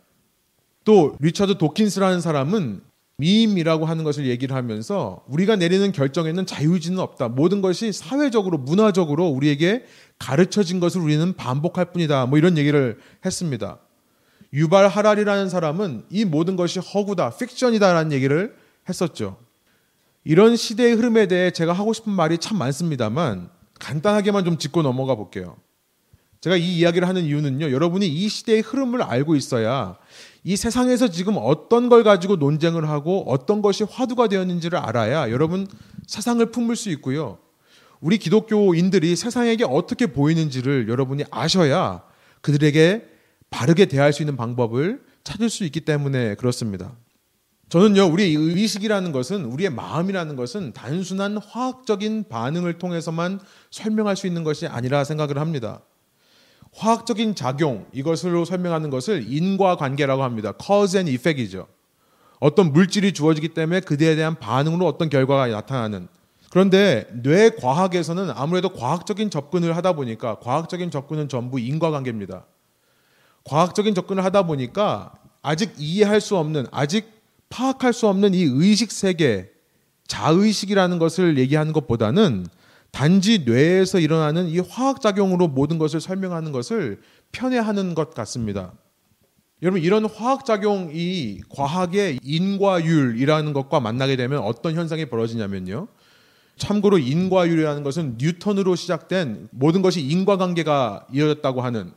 또 0.86 1.16
리처드 1.20 1.58
도킨스라는 1.58 2.22
사람은 2.22 2.82
미임이라고 3.18 3.86
하는 3.86 4.06
것을 4.06 4.28
얘기를 4.28 4.56
하면서 4.56 5.24
우리가 5.28 5.58
내리는 5.58 5.92
결정에는 5.92 6.46
자유의지는 6.46 7.00
없다. 7.00 7.28
모든 7.28 7.62
것이 7.62 7.92
사회적으로 7.92 8.58
문화적으로 8.58 9.28
우리에게 9.28 9.84
가르쳐진 10.18 10.80
것을 10.80 11.02
우리는 11.02 11.34
반복할 11.34 11.92
뿐이다. 11.92 12.28
뭐 12.28 12.38
이런 12.38 12.58
얘기를 12.58 12.98
했습니다. 13.26 13.80
유발 14.54 14.88
하랄이라는 14.88 15.50
사람은 15.50 16.06
이 16.10 16.26
모든 16.26 16.56
것이 16.56 16.80
허구다, 16.80 17.32
픽션이다라는 17.32 18.12
얘기를 18.12 18.56
했었죠. 18.88 19.38
이런 20.24 20.56
시대의 20.56 20.94
흐름에 20.96 21.28
대해 21.28 21.52
제가 21.52 21.74
하고 21.74 21.94
싶은 21.94 22.12
말이 22.12 22.38
참 22.38 22.58
많습니다만 22.58 23.50
간단하게만 23.80 24.46
좀 24.46 24.58
짚고 24.58 24.82
넘어가 24.82 25.16
볼게요. 25.16 25.56
제가 26.42 26.56
이 26.56 26.78
이야기를 26.78 27.08
하는 27.08 27.26
이유는요. 27.26 27.72
여러분이 27.72 28.08
이 28.08 28.30
시대의 28.30 28.62
흐름을 28.62 29.02
알고 29.02 29.36
있어야 29.36 29.98
이 30.44 30.56
세상에서 30.56 31.10
지금 31.10 31.36
어떤 31.38 31.90
걸 31.90 32.04
가지고 32.04 32.38
논쟁을 32.38 32.88
하고 32.88 33.26
어떤 33.28 33.62
것이 33.62 33.84
화두가 33.84 34.28
되었는지를 34.30 34.80
알아야 34.80 35.32
여러분 35.32 35.68
세상을 36.08 36.46
품을 36.52 36.76
수 36.78 36.90
있고요. 36.92 37.40
우리 38.00 38.18
기독교인들이 38.18 39.18
세상에게 39.18 39.66
어떻게 39.66 40.08
보이는지를 40.08 40.88
여러분이 40.88 41.26
아셔야 41.30 42.04
그들에게 42.40 43.09
바르게 43.50 43.86
대할 43.86 44.14
수 44.14 44.22
있는 44.22 44.38
방법을 44.38 45.02
찾을 45.24 45.50
수 45.50 45.64
있기 45.66 45.82
때문에 45.82 46.36
그렇습니다. 46.36 46.94
저는요, 47.70 48.06
우리 48.06 48.34
의식이라는 48.34 49.12
것은, 49.12 49.46
우리의 49.46 49.70
마음이라는 49.70 50.36
것은 50.36 50.74
단순한 50.74 51.38
화학적인 51.38 52.26
반응을 52.28 52.80
통해서만 52.80 53.40
설명할 53.70 54.16
수 54.16 54.26
있는 54.26 54.44
것이 54.44 54.66
아니라 54.66 55.04
생각을 55.04 55.38
합니다. 55.38 55.82
화학적인 56.72 57.36
작용 57.36 57.86
이것으로 57.94 58.46
설명하는 58.46 58.90
것을 58.90 59.26
인과 59.28 59.76
관계라고 59.76 60.24
합니다. 60.24 60.54
cause 60.60 60.98
and 60.98 61.12
effect이죠. 61.12 61.68
어떤 62.40 62.72
물질이 62.72 63.14
주어지기 63.14 63.50
때문에 63.50 63.82
그대에 63.82 64.16
대한 64.16 64.36
반응으로 64.36 64.88
어떤 64.88 65.10
결과가 65.10 65.48
나타나는. 65.48 66.08
그런데 66.50 67.08
뇌 67.12 67.50
과학에서는 67.52 68.32
아무래도 68.32 68.70
과학적인 68.70 69.30
접근을 69.30 69.76
하다 69.78 69.94
보니까 69.94 70.40
과학적인 70.40 70.90
접근은 70.90 71.30
전부 71.30 71.60
인과관계입니다. 71.60 72.46
과학적인 73.50 73.96
접근을 73.96 74.24
하다 74.24 74.44
보니까 74.44 75.12
아직 75.42 75.74
이해할 75.80 76.22
수 76.22 76.38
없는 76.38 76.68
아직 76.70 77.10
파악할 77.50 77.94
수 77.94 78.08
없는 78.08 78.36
이 78.36 78.44
의식 78.44 78.92
세계 78.92 79.50
자의식이라는 80.06 81.00
것을 81.00 81.40
얘기하는 81.40 81.74
것보다는 81.74 82.46
단지 82.92 83.40
뇌에서 83.46 84.00
일어나는 84.00 84.50
이 84.50 84.60
화학 84.60 85.02
작용으로 85.02 85.48
모든 85.48 85.80
것을 85.80 86.00
설명하는 86.00 86.52
것을 86.52 87.02
편애하는 87.32 87.96
것 87.96 88.14
같습니다. 88.14 88.74
여러분, 89.64 89.82
이런 89.82 90.06
화학 90.06 90.46
작용이 90.46 91.42
과학의 91.50 92.20
인과율이라는 92.24 93.54
것과 93.54 93.80
만나게 93.80 94.16
되면 94.16 94.40
어떤 94.40 94.76
현상이 94.76 95.06
벌어지냐면요. 95.06 95.88
참고로 96.58 97.00
인과율이라는 97.00 97.84
것은 97.84 98.16
뉴턴으로 98.20 98.76
시작된 98.76 99.50
모든 99.52 99.82
것이 99.82 100.02
인과관계가 100.02 101.08
이어졌다고 101.12 101.62
하는 101.62 101.92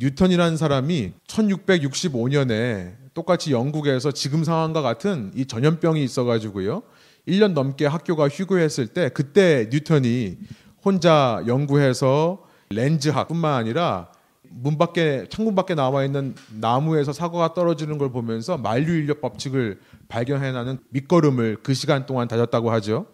뉴턴이라는 0.00 0.56
사람이 0.56 1.12
1665년에 1.26 2.94
똑같이 3.14 3.50
영국에서 3.52 4.12
지금 4.12 4.44
상황과 4.44 4.80
같은 4.80 5.32
이 5.34 5.44
전염병이 5.44 6.02
있어가지고요. 6.04 6.82
1년 7.26 7.52
넘게 7.52 7.86
학교가 7.86 8.28
휴교했을 8.28 8.86
때 8.86 9.08
그때 9.08 9.68
뉴턴이 9.72 10.38
혼자 10.84 11.42
연구해서 11.48 12.44
렌즈학뿐만 12.70 13.54
아니라 13.54 14.12
문 14.50 14.78
밖에 14.78 15.26
창문 15.30 15.56
밖에 15.56 15.74
나와 15.74 16.04
있는 16.04 16.34
나무에서 16.60 17.12
사과가 17.12 17.54
떨어지는 17.54 17.98
걸 17.98 18.12
보면서 18.12 18.56
만류 18.56 18.92
인력 18.94 19.20
법칙을 19.20 19.80
발견해내는 20.08 20.78
밑거름을 20.90 21.58
그 21.62 21.74
시간 21.74 22.06
동안 22.06 22.28
다졌다고 22.28 22.70
하죠. 22.70 23.06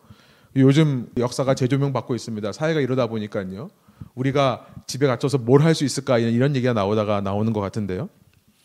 요즘 0.57 1.09
역사가 1.17 1.55
재조명 1.55 1.93
받고 1.95 2.15
있습니다. 2.15 2.53
사회가 2.53 2.81
이러다 2.81 3.07
보니까요. 3.07 3.71
우리가 4.15 4.67
집에 4.87 5.07
갇혀서 5.07 5.39
뭘 5.39 5.63
할 5.63 5.75
수 5.75 5.85
있을까 5.85 6.19
이런 6.19 6.55
얘기가 6.55 6.73
나오다가 6.73 7.21
나오는 7.21 7.53
것 7.53 7.61
같은데요. 7.61 8.09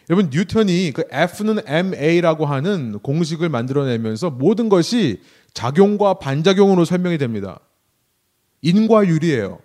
여러분 0.10 0.30
뉴턴이 0.32 0.92
그 0.94 1.04
F는 1.12 1.60
ma라고 1.68 2.46
하는 2.46 3.00
공식을 3.00 3.50
만들어내면서 3.50 4.32
모든 4.32 4.68
것이 4.70 5.22
작용과 5.54 6.16
반작용으로 6.16 6.84
설명이 6.86 7.18
됩니다. 7.18 7.60
인과율이에요. 8.62 9.60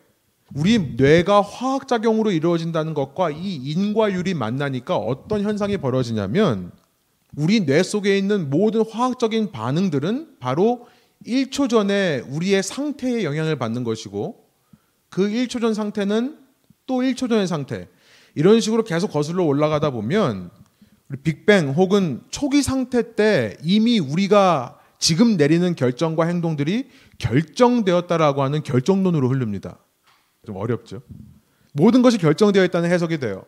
우리 0.55 0.79
뇌가 0.97 1.41
화학작용으로 1.41 2.31
이루어진다는 2.31 2.95
것과 2.95 3.31
이 3.31 3.57
인과율이 3.57 4.35
만나니까 4.35 4.97
어떤 4.97 5.43
현상이 5.43 5.79
벌어지냐면 5.79 6.71
우리 7.37 7.67
뇌 7.67 7.83
속에 7.83 8.17
있는 8.17 8.51
모든 8.51 8.85
화학적인 8.89 9.51
반응들은 9.51 10.37
바로 10.39 10.87
1초 11.27 11.69
전에 11.69 12.21
우리의 12.29 12.63
상태에 12.63 13.25
영향을 13.25 13.57
받는 13.57 13.83
것이고 13.83 14.44
그 15.15 15.29
1초 15.29 15.61
전 15.61 15.75
상태는 15.75 16.37
또 16.89 16.95
1초 16.95 17.29
전의 17.29 17.47
상태 17.47 17.87
이런 18.35 18.61
식으로 18.61 18.83
계속 18.83 19.13
거슬러 19.13 19.45
올라가다 19.45 19.91
보면 19.91 20.51
우리 21.09 21.19
빅뱅 21.21 21.69
혹은 21.71 22.21
초기 22.31 22.65
상태 22.65 23.15
때 23.15 23.57
이미 23.63 24.01
우리가 24.01 24.77
지금 24.99 25.37
내리는 25.37 25.73
결정과 25.77 26.27
행동들이 26.27 26.89
결정되었다라고 27.19 28.43
하는 28.43 28.65
결정론으로 28.65 29.29
흐릅니다. 29.29 29.79
좀 30.45 30.57
어렵죠. 30.57 31.01
모든 31.75 32.03
것이 32.03 32.19
결정되어 32.19 32.65
있다는 32.65 32.91
해석이 32.91 33.19
돼요. 33.19 33.45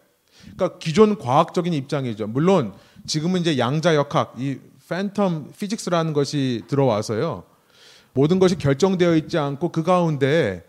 그러니까 0.55 0.79
기존 0.79 1.19
과학적인 1.19 1.73
입장이죠. 1.73 2.29
물론 2.29 2.75
지금은 3.07 3.41
이제 3.41 3.59
양자 3.59 3.97
역학, 3.97 4.35
이 4.39 4.61
팬텀 4.89 5.57
피직스라는 5.59 6.13
것이 6.13 6.63
들어와서요. 6.69 7.43
모든 8.13 8.39
것이 8.39 8.57
결정되어 8.57 9.17
있지 9.17 9.37
않고 9.37 9.73
그 9.73 9.83
가운데 9.83 10.65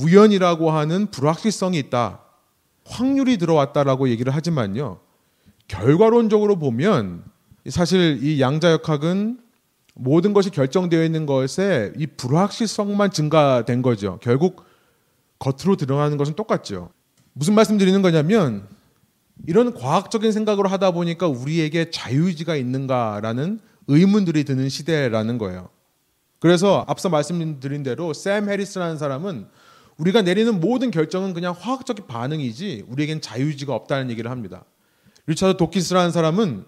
우연이라고 0.00 0.70
하는 0.70 1.10
불확실성이 1.10 1.78
있다. 1.78 2.20
확률이 2.84 3.38
들어왔다라고 3.38 4.08
얘기를 4.08 4.34
하지만요. 4.34 5.00
결과론적으로 5.68 6.56
보면 6.56 7.24
사실 7.68 8.18
이 8.22 8.40
양자역학은 8.40 9.38
모든 9.94 10.32
것이 10.32 10.50
결정되어 10.50 11.04
있는 11.04 11.26
것에 11.26 11.92
이 11.96 12.06
불확실성만 12.06 13.10
증가된 13.10 13.82
거죠. 13.82 14.18
결국 14.22 14.64
겉으로 15.38 15.76
드러나는 15.76 16.16
것은 16.16 16.34
똑같죠. 16.34 16.90
무슨 17.34 17.54
말씀 17.54 17.78
드리는 17.78 18.00
거냐면 18.02 18.66
이런 19.46 19.74
과학적인 19.74 20.32
생각으로 20.32 20.68
하다 20.68 20.92
보니까 20.92 21.26
우리에게 21.26 21.90
자유의지가 21.90 22.56
있는가라는 22.56 23.60
의문들이 23.88 24.44
드는 24.44 24.68
시대라는 24.68 25.38
거예요. 25.38 25.68
그래서 26.38 26.84
앞서 26.88 27.08
말씀드린 27.08 27.82
대로 27.82 28.12
샘 28.12 28.48
해리스라는 28.48 28.98
사람은 28.98 29.46
우리가 29.98 30.22
내리는 30.22 30.60
모든 30.60 30.90
결정은 30.90 31.34
그냥 31.34 31.54
화학적 31.58 32.06
반응이지 32.06 32.84
우리에겐 32.88 33.20
자유의지가 33.20 33.74
없다는 33.74 34.10
얘기를 34.10 34.30
합니다. 34.30 34.64
리차드 35.26 35.56
도키스라는 35.56 36.10
사람은 36.10 36.64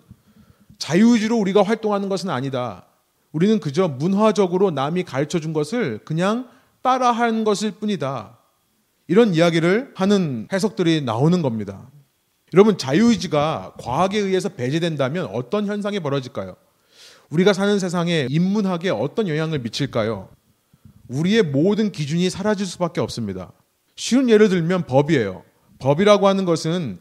자유의지로 0.79 1.37
우리가 1.37 1.63
활동하는 1.63 2.09
것은 2.09 2.31
아니다. 2.31 2.87
우리는 3.33 3.59
그저 3.59 3.89
문화적으로 3.89 4.71
남이 4.71 5.05
가르쳐 5.05 5.41
준 5.41 5.53
것을 5.53 5.99
그냥 6.05 6.49
따라하는 6.83 7.45
것일 7.45 7.73
뿐이다. 7.73 8.39
이런 9.09 9.35
이야기를 9.35 9.93
하는 9.97 10.49
해석들이 10.53 11.03
나오는 11.03 11.43
겁니다. 11.43 11.91
여러분, 12.53 12.79
자유의지가 12.79 13.75
과학에 13.79 14.19
의해서 14.19 14.49
배제된다면 14.49 15.27
어떤 15.33 15.67
현상이 15.67 15.99
벌어질까요? 16.01 16.55
우리가 17.31 17.53
사는 17.53 17.79
세상에 17.79 18.29
인문학에 18.31 18.91
어떤 18.91 19.27
영향을 19.29 19.59
미칠까요? 19.59 20.29
우리의 21.09 21.43
모든 21.43 21.93
기준이 21.93 22.31
사라질 22.31 22.67
수밖에 22.67 23.01
없습니다. 23.01 23.53
쉬운 23.97 24.29
예를 24.29 24.49
들면 24.49 24.87
법이에요. 24.87 25.43
법이라고 25.79 26.27
하는 26.29 26.45
것은 26.45 26.99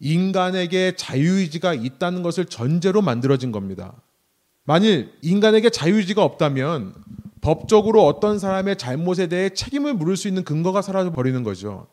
인간에게 0.00 0.94
자유의지가 0.96 1.74
있다는 1.74 2.22
것을 2.22 2.46
전제로 2.46 3.00
만들어진 3.00 3.52
겁니다. 3.52 3.94
만일 4.64 5.12
인간에게 5.22 5.70
자유의지가 5.70 6.22
없다면 6.22 6.94
법적으로 7.40 8.04
어떤 8.06 8.38
사람의 8.38 8.76
잘못에 8.76 9.28
대해 9.28 9.50
책임을 9.50 9.94
물을 9.94 10.16
수 10.16 10.28
있는 10.28 10.44
근거가 10.44 10.82
사라져 10.82 11.12
버리는 11.12 11.42
거죠. 11.42 11.86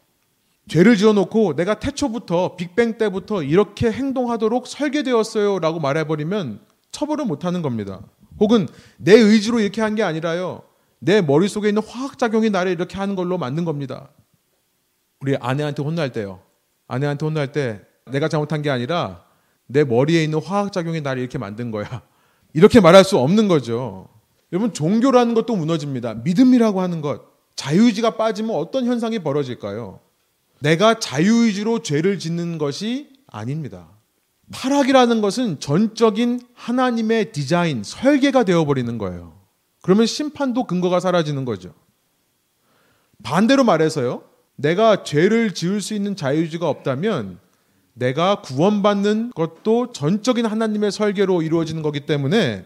죄를 0.67 0.95
지어놓고 0.95 1.55
내가 1.55 1.79
태초부터 1.79 2.55
빅뱅 2.55 2.97
때부터 2.97 3.43
이렇게 3.43 3.91
행동하도록 3.91 4.67
설계되었어요 4.67 5.59
라고 5.59 5.79
말해버리면 5.79 6.61
처벌을 6.91 7.25
못하는 7.25 7.61
겁니다. 7.61 8.01
혹은 8.39 8.67
내 8.97 9.13
의지로 9.13 9.59
이렇게 9.59 9.81
한 9.81 9.95
게 9.95 10.03
아니라요. 10.03 10.63
내 11.03 11.19
머릿속에 11.21 11.69
있는 11.69 11.81
화학작용이 11.83 12.51
나를 12.51 12.71
이렇게 12.71 12.95
하는 12.95 13.15
걸로 13.15 13.39
만든 13.39 13.65
겁니다. 13.65 14.09
우리 15.19 15.35
아내한테 15.35 15.81
혼날 15.81 16.11
때요. 16.11 16.41
아내한테 16.87 17.25
혼날 17.25 17.51
때 17.51 17.81
내가 18.05 18.27
잘못한 18.27 18.61
게 18.61 18.69
아니라 18.69 19.23
내 19.65 19.83
머리에 19.83 20.23
있는 20.23 20.39
화학작용이 20.39 21.01
나를 21.01 21.21
이렇게 21.21 21.39
만든 21.39 21.71
거야. 21.71 22.03
이렇게 22.53 22.79
말할 22.79 23.03
수 23.03 23.17
없는 23.17 23.47
거죠. 23.47 24.09
여러분 24.53 24.73
종교라는 24.73 25.33
것도 25.33 25.55
무너집니다. 25.55 26.13
믿음이라고 26.15 26.81
하는 26.81 27.01
것, 27.01 27.21
자유의지가 27.55 28.17
빠지면 28.17 28.55
어떤 28.55 28.85
현상이 28.85 29.19
벌어질까요? 29.19 30.01
내가 30.59 30.99
자유의지로 30.99 31.81
죄를 31.81 32.19
짓는 32.19 32.59
것이 32.59 33.09
아닙니다. 33.25 33.89
타락이라는 34.51 35.21
것은 35.21 35.59
전적인 35.59 36.41
하나님의 36.53 37.31
디자인, 37.31 37.83
설계가 37.83 38.43
되어버리는 38.43 38.97
거예요. 38.99 39.40
그러면 39.81 40.05
심판도 40.05 40.65
근거가 40.65 40.99
사라지는 40.99 41.45
거죠. 41.45 41.73
반대로 43.23 43.63
말해서요. 43.63 44.23
내가 44.55 45.03
죄를 45.03 45.53
지을 45.53 45.81
수 45.81 45.93
있는 45.93 46.15
자유의지가 46.15 46.67
없다면 46.67 47.39
내가 47.93 48.41
구원받는 48.41 49.31
것도 49.35 49.91
전적인 49.91 50.45
하나님의 50.45 50.91
설계로 50.91 51.41
이루어지는 51.41 51.81
거기 51.81 52.01
때문에 52.01 52.65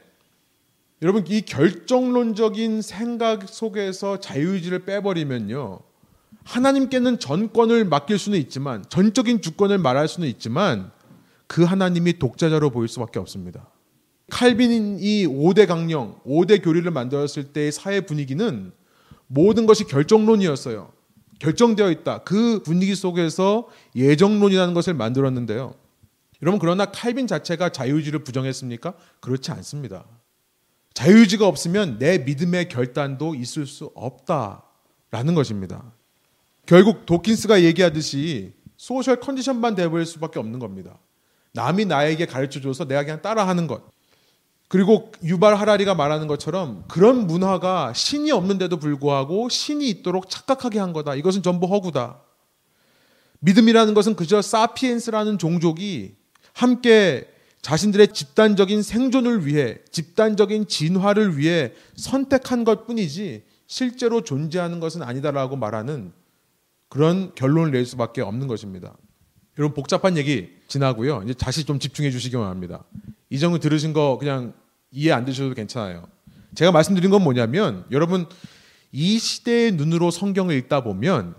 여러분 1.01 1.25
이 1.27 1.41
결정론적인 1.41 2.81
생각 2.81 3.47
속에서 3.49 4.19
자유의지를 4.19 4.85
빼버리면요. 4.85 5.79
하나님께는 6.43 7.19
전권을 7.19 7.85
맡길 7.85 8.19
수는 8.19 8.39
있지만 8.39 8.83
전적인 8.87 9.41
주권을 9.41 9.77
말할 9.77 10.07
수는 10.07 10.27
있지만 10.29 10.91
그 11.47 11.63
하나님이 11.63 12.19
독자자로 12.19 12.69
보일 12.69 12.87
수밖에 12.87 13.19
없습니다. 13.19 13.67
칼빈이 14.29 15.27
5대 15.27 15.67
강령, 15.67 16.19
5대 16.25 16.63
교리를 16.63 16.89
만들었을 16.89 17.53
때의 17.53 17.71
사회 17.71 18.01
분위기는 18.01 18.71
모든 19.27 19.65
것이 19.65 19.85
결정론이었어요. 19.85 20.91
결정되어 21.39 21.91
있다. 21.91 22.19
그 22.19 22.61
분위기 22.63 22.95
속에서 22.95 23.67
예정론이라는 23.95 24.73
것을 24.73 24.93
만들었는데요. 24.93 25.75
여러분 26.41 26.59
그러나 26.59 26.85
칼빈 26.85 27.27
자체가 27.27 27.69
자유의지를 27.69 28.23
부정했습니까? 28.23 28.93
그렇지 29.19 29.51
않습니다. 29.51 30.05
자유의지가 30.93 31.47
없으면 31.47 31.99
내 31.99 32.19
믿음의 32.19 32.69
결단도 32.69 33.35
있을 33.35 33.65
수 33.65 33.91
없다라는 33.95 35.35
것입니다. 35.35 35.91
결국 36.65 37.05
도킨스가 37.05 37.63
얘기하듯이 37.63 38.53
소셜 38.77 39.19
컨디션만 39.19 39.75
되어버릴 39.75 40.05
수밖에 40.05 40.39
없는 40.39 40.59
겁니다. 40.59 40.97
남이 41.53 41.85
나에게 41.85 42.25
가르쳐줘서 42.25 42.85
내가 42.85 43.03
그냥 43.03 43.21
따라하는 43.21 43.67
것. 43.67 43.94
그리고 44.75 45.09
유발 45.23 45.55
하라리가 45.55 45.95
말하는 45.95 46.27
것처럼 46.27 46.83
그런 46.89 47.27
문화가 47.27 47.93
신이 47.93 48.29
없는데도 48.31 48.75
불구하고 48.75 49.47
신이 49.47 49.87
있도록 49.87 50.29
착각하게 50.29 50.79
한 50.79 50.91
거다. 50.91 51.15
이것은 51.15 51.43
전부 51.43 51.65
허구다. 51.65 52.19
믿음이라는 53.39 53.93
것은 53.93 54.17
그저 54.17 54.41
사피엔스라는 54.41 55.37
종족이 55.37 56.15
함께 56.51 57.25
자신들의 57.61 58.09
집단적인 58.09 58.83
생존을 58.83 59.45
위해 59.45 59.77
집단적인 59.93 60.67
진화를 60.67 61.37
위해 61.37 61.71
선택한 61.95 62.65
것 62.65 62.85
뿐이지 62.85 63.45
실제로 63.67 64.25
존재하는 64.25 64.81
것은 64.81 65.03
아니다라고 65.03 65.55
말하는 65.55 66.11
그런 66.89 67.33
결론을 67.35 67.71
낼 67.71 67.85
수밖에 67.85 68.21
없는 68.21 68.47
것입니다. 68.47 68.93
여러분 69.57 69.73
복잡한 69.73 70.17
얘기 70.17 70.49
지나고요. 70.67 71.21
이제 71.23 71.33
다시 71.33 71.63
좀 71.63 71.79
집중해 71.79 72.11
주시기 72.11 72.35
바랍니다. 72.35 72.83
이 73.29 73.39
정도 73.39 73.57
들으신 73.57 73.93
거 73.93 74.17
그냥 74.19 74.53
이해 74.95 75.11
안 75.11 75.25
되셔도 75.25 75.53
괜찮아요. 75.53 76.07
제가 76.55 76.71
말씀드린 76.71 77.11
건 77.11 77.21
뭐냐면 77.21 77.85
여러분 77.91 78.25
이 78.93 79.19
시대의 79.19 79.73
눈으로 79.73 80.09
성경을 80.09 80.55
읽다 80.55 80.83
보면 80.83 81.35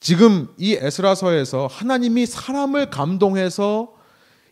지금 0.00 0.48
이 0.58 0.74
에스라서에서 0.74 1.66
하나님이 1.66 2.26
사람을 2.26 2.90
감동해서 2.90 3.94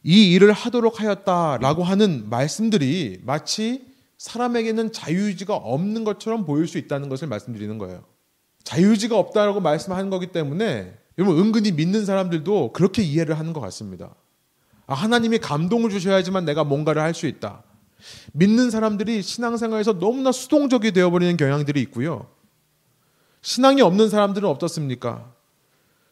이 0.02 0.32
일을 0.32 0.52
하도록 0.52 0.98
하였다라고 0.98 1.84
하는 1.84 2.30
말씀들이 2.30 3.20
마치 3.22 3.84
사람에게는 4.16 4.92
자유의지가 4.92 5.54
없는 5.54 6.04
것처럼 6.04 6.46
보일 6.46 6.66
수 6.66 6.78
있다는 6.78 7.10
것을 7.10 7.28
말씀드리는 7.28 7.76
거예요. 7.76 8.02
자유의지가 8.64 9.18
없다라고 9.18 9.60
말씀하는 9.60 10.08
거기 10.08 10.28
때문에 10.28 10.96
여러분 11.18 11.38
은근히 11.38 11.72
믿는 11.72 12.06
사람들도 12.06 12.72
그렇게 12.72 13.02
이해를 13.02 13.38
하는 13.38 13.52
것 13.52 13.60
같습니다. 13.60 14.14
아, 14.86 14.94
하나님이 14.94 15.38
감동을 15.38 15.90
주셔야지만 15.90 16.46
내가 16.46 16.64
뭔가를 16.64 17.02
할 17.02 17.12
수 17.12 17.26
있다. 17.26 17.62
믿는 18.32 18.70
사람들이 18.70 19.22
신앙생활에서 19.22 19.98
너무나 19.98 20.32
수동적이 20.32 20.92
되어버리는 20.92 21.36
경향들이 21.36 21.80
있고요. 21.82 22.26
신앙이 23.42 23.82
없는 23.82 24.08
사람들은 24.08 24.48
어떻습니까? 24.48 25.32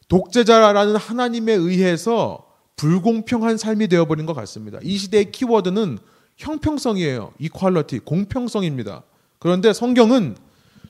독재자라는 0.07 0.97
하나님에 0.97 1.53
의해서 1.53 2.45
불공평한 2.75 3.57
삶이 3.57 3.87
되어버린 3.87 4.25
것 4.25 4.33
같습니다. 4.33 4.79
이 4.81 4.97
시대의 4.97 5.31
키워드는 5.31 5.99
형평성이에요. 6.37 7.33
이퀄러티, 7.39 7.99
공평성입니다. 7.99 9.03
그런데 9.39 9.71
성경은 9.73 10.35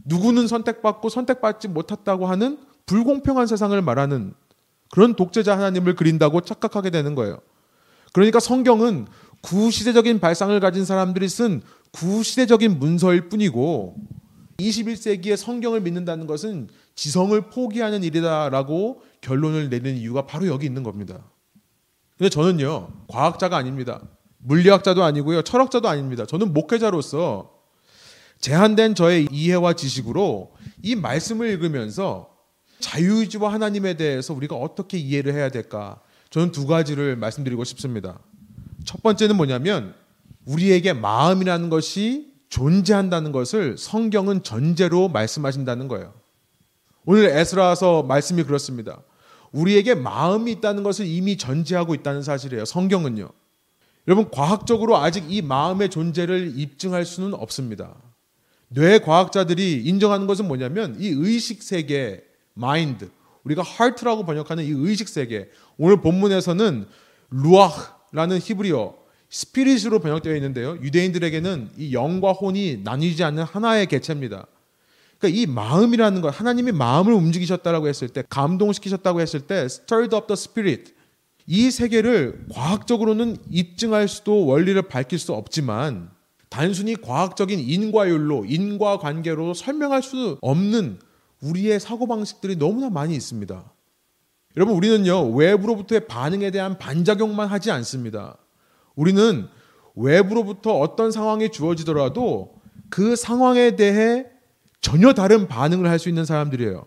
누구는 0.05 0.47
선택받고 0.47 1.09
선택받지 1.09 1.67
못했다고 1.67 2.25
하는 2.27 2.57
불공평한 2.85 3.47
세상을 3.47 3.79
말하는 3.81 4.33
그런 4.89 5.13
독재자 5.15 5.55
하나님을 5.57 5.95
그린다고 5.95 6.41
착각하게 6.41 6.89
되는 6.89 7.15
거예요. 7.15 7.39
그러니까 8.13 8.39
성경은 8.39 9.07
구시대적인 9.41 10.19
발상을 10.19 10.57
가진 10.59 10.85
사람들이 10.85 11.27
쓴 11.27 11.61
구시대적인 11.91 12.79
문서일 12.79 13.29
뿐이고 13.29 13.95
21세기의 14.57 15.35
성경을 15.35 15.81
믿는다는 15.81 16.27
것은 16.27 16.69
지성을 16.95 17.49
포기하는 17.49 18.03
일이다라고 18.03 19.01
결론을 19.21 19.69
내는 19.69 19.97
이유가 19.97 20.25
바로 20.25 20.47
여기 20.47 20.65
있는 20.65 20.83
겁니다. 20.83 21.23
근데 22.17 22.29
저는요, 22.29 22.89
과학자가 23.07 23.57
아닙니다. 23.57 24.01
물리학자도 24.37 25.03
아니고요, 25.03 25.41
철학자도 25.41 25.87
아닙니다. 25.87 26.25
저는 26.25 26.53
목회자로서 26.53 27.51
제한된 28.39 28.95
저의 28.95 29.27
이해와 29.31 29.73
지식으로 29.73 30.53
이 30.81 30.95
말씀을 30.95 31.49
읽으면서 31.49 32.29
자유의지와 32.79 33.53
하나님에 33.53 33.95
대해서 33.95 34.33
우리가 34.33 34.55
어떻게 34.55 34.97
이해를 34.97 35.33
해야 35.33 35.49
될까? 35.49 36.01
저는 36.31 36.51
두 36.51 36.65
가지를 36.65 37.15
말씀드리고 37.17 37.63
싶습니다. 37.63 38.19
첫 38.85 39.01
번째는 39.03 39.37
뭐냐면 39.37 39.93
우리에게 40.45 40.93
마음이라는 40.93 41.69
것이 41.69 42.31
존재한다는 42.49 43.31
것을 43.31 43.77
성경은 43.77 44.43
전제로 44.43 45.07
말씀하신다는 45.07 45.87
거예요. 45.87 46.13
오늘 47.05 47.25
에스라서 47.25 48.03
말씀이 48.03 48.43
그렇습니다. 48.43 49.01
우리에게 49.51 49.95
마음이 49.95 50.51
있다는 50.51 50.83
것을 50.83 51.05
이미 51.05 51.37
전제하고 51.37 51.93
있다는 51.95 52.21
사실이에요. 52.21 52.65
성경은요. 52.65 53.29
여러분 54.07 54.29
과학적으로 54.31 54.97
아직 54.97 55.25
이 55.29 55.41
마음의 55.41 55.89
존재를 55.89 56.53
입증할 56.55 57.05
수는 57.05 57.33
없습니다. 57.33 57.95
뇌 58.67 58.99
과학자들이 58.99 59.83
인정하는 59.83 60.27
것은 60.27 60.47
뭐냐면 60.47 60.95
이 60.99 61.07
의식 61.07 61.61
세계, 61.61 62.23
마인드, 62.53 63.09
우리가 63.43 63.63
heart라고 63.63 64.25
번역하는 64.25 64.63
이 64.63 64.69
의식 64.69 65.09
세계. 65.09 65.49
오늘 65.77 66.01
본문에서는 66.01 66.87
루아흐 67.31 68.00
라는 68.11 68.39
히브리어 68.39 68.95
스피릿으로 69.29 69.99
번역되어 69.99 70.35
있는데요. 70.35 70.77
유대인들에게는 70.81 71.71
이 71.77 71.93
영과 71.93 72.33
혼이 72.33 72.81
나뉘지 72.83 73.23
않는 73.23 73.43
하나의 73.43 73.87
개체입니다. 73.87 74.45
그러니까 75.17 75.39
이 75.39 75.45
마음이라는 75.45 76.21
것, 76.21 76.29
하나님이 76.29 76.71
마음을 76.73 77.13
움직이셨다라고 77.13 77.87
했을 77.87 78.09
때, 78.09 78.23
감동시키셨다고 78.27 79.21
했을 79.21 79.41
때, 79.41 79.55
stirred 79.65 80.15
up 80.15 80.27
the 80.27 80.33
spirit. 80.33 80.93
이 81.47 81.71
세계를 81.71 82.47
과학적으로는 82.51 83.37
입증할 83.49 84.07
수도 84.07 84.45
원리를 84.45 84.81
밝힐 84.83 85.19
수 85.19 85.33
없지만 85.33 86.09
단순히 86.49 86.95
과학적인 86.95 87.59
인과율로 87.59 88.45
인과관계로 88.45 89.53
설명할 89.53 90.03
수 90.03 90.37
없는 90.41 90.99
우리의 91.41 91.79
사고방식들이 91.79 92.57
너무나 92.57 92.89
많이 92.89 93.15
있습니다. 93.15 93.71
여러분, 94.57 94.75
우리는요, 94.75 95.31
외부로부터의 95.31 96.07
반응에 96.07 96.51
대한 96.51 96.77
반작용만 96.77 97.47
하지 97.47 97.71
않습니다. 97.71 98.37
우리는 98.95 99.47
외부로부터 99.95 100.77
어떤 100.79 101.11
상황이 101.11 101.49
주어지더라도 101.49 102.53
그 102.89 103.15
상황에 103.15 103.75
대해 103.75 104.25
전혀 104.81 105.13
다른 105.13 105.47
반응을 105.47 105.89
할 105.89 105.99
수 105.99 106.09
있는 106.09 106.25
사람들이에요. 106.25 106.85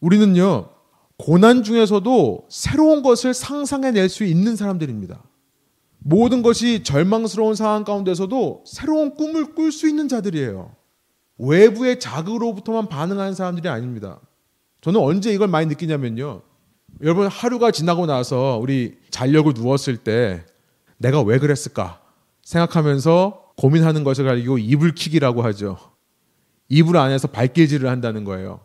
우리는요, 0.00 0.70
고난 1.16 1.62
중에서도 1.62 2.46
새로운 2.50 3.02
것을 3.02 3.32
상상해낼 3.32 4.08
수 4.08 4.24
있는 4.24 4.56
사람들입니다. 4.56 5.22
모든 6.00 6.42
것이 6.42 6.82
절망스러운 6.82 7.54
상황 7.54 7.84
가운데서도 7.84 8.64
새로운 8.66 9.14
꿈을 9.14 9.54
꿀 9.54 9.72
수 9.72 9.88
있는 9.88 10.08
자들이에요. 10.08 10.74
외부의 11.38 11.98
자극으로부터만 11.98 12.88
반응하는 12.88 13.34
사람들이 13.34 13.68
아닙니다. 13.68 14.20
저는 14.82 15.00
언제 15.00 15.32
이걸 15.32 15.48
많이 15.48 15.66
느끼냐면요. 15.66 16.42
여러분 17.00 17.26
하루가 17.26 17.70
지나고 17.70 18.06
나서 18.06 18.58
우리 18.60 18.96
자려고 19.10 19.52
누웠을 19.52 19.96
때 19.96 20.44
내가 20.96 21.20
왜 21.22 21.38
그랬을까 21.38 22.00
생각하면서 22.42 23.52
고민하는 23.56 24.04
것을 24.04 24.24
가지고 24.24 24.58
이불킥이라고 24.58 25.42
하죠. 25.42 25.78
이불 26.68 26.96
안에서 26.96 27.28
발길질을 27.28 27.88
한다는 27.88 28.24
거예요. 28.24 28.60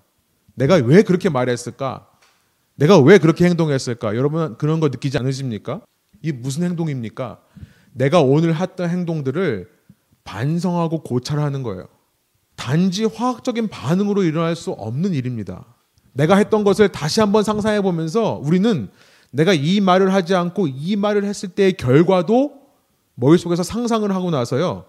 내가 0.56 0.76
왜 0.76 1.02
그렇게 1.04 1.30
말했을까? 1.30 2.08
내가 2.76 2.98
왜 3.00 3.18
그렇게 3.18 3.46
행동했을까? 3.46 4.16
여러분 4.16 4.58
그런 4.58 4.80
거 4.80 4.88
느끼지 4.88 5.18
않으십니까? 5.18 5.82
이 6.22 6.32
무슨 6.32 6.64
행동입니까? 6.64 7.40
내가 7.94 8.22
오늘 8.22 8.56
했던 8.56 8.90
행동들을 8.90 9.70
반성하고 10.24 11.04
고찰하는 11.04 11.64
거예요. 11.64 11.88
단지 12.56 13.06
화학적인 13.06 13.70
반응으로 13.70 14.24
일어날 14.24 14.56
수 14.56 14.72
없는 14.72 15.14
일입니다. 15.14 15.66
내가 16.14 16.36
했던 16.36 16.64
것을 16.64 16.90
다시 16.90 17.20
한번 17.20 17.44
상상해 17.44 17.82
보면서 17.82 18.40
우리는 18.44 18.90
내가 19.32 19.54
이 19.54 19.80
말을 19.80 20.14
하지 20.14 20.36
않고 20.36 20.68
이 20.68 20.96
말을 20.96 21.24
했을 21.24 21.50
때의 21.50 21.74
결과도 21.74 22.54
머릿속에서 23.16 23.64
상상을 23.64 24.10
하고 24.14 24.32
나서요. 24.32 24.86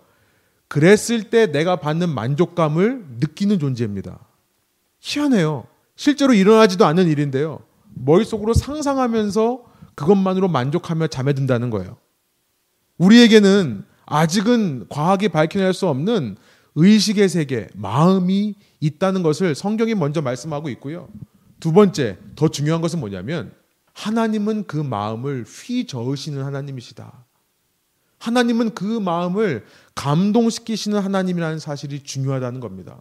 그랬을 0.69 1.31
때 1.31 1.47
내가 1.47 1.77
받는 1.77 2.09
만족감을 2.11 3.05
느끼는 3.19 3.59
존재입니다. 3.59 4.19
희한해요. 5.01 5.67
실제로 5.97 6.33
일어나지도 6.33 6.87
않는 6.87 7.09
일인데요. 7.09 7.61
머릿속으로 7.95 8.55
상상하면서 8.55 9.65
그것만으로 9.97 10.49
만족하며 10.49 11.09
잠에 11.09 11.33
든다는 11.33 11.71
거예요. 11.71 11.97
우리에게는 12.99 13.85
아직은 14.07 14.87
과학이 14.89 15.29
밝혀낼 15.29 15.75
수 15.75 15.89
없는 15.89 16.37
의식의 16.77 17.29
세계, 17.29 17.69
마음이 17.75 18.55
있다는 18.81 19.23
것을 19.23 19.55
성경이 19.55 19.95
먼저 19.95 20.23
말씀하고 20.23 20.69
있고요. 20.71 21.09
두 21.61 21.73
번째, 21.73 22.19
더 22.35 22.49
중요한 22.49 22.81
것은 22.81 22.99
뭐냐면 22.99 23.53
하나님은 23.93 24.67
그 24.67 24.77
마음을 24.77 25.45
휘저으시는 25.45 26.43
하나님이시다. 26.43 27.27
하나님은 28.19 28.75
그 28.75 28.85
마음을 28.85 29.65
감동시키시는 29.95 30.99
하나님이라는 31.01 31.59
사실이 31.59 32.03
중요하다는 32.03 32.61
겁니다. 32.61 33.01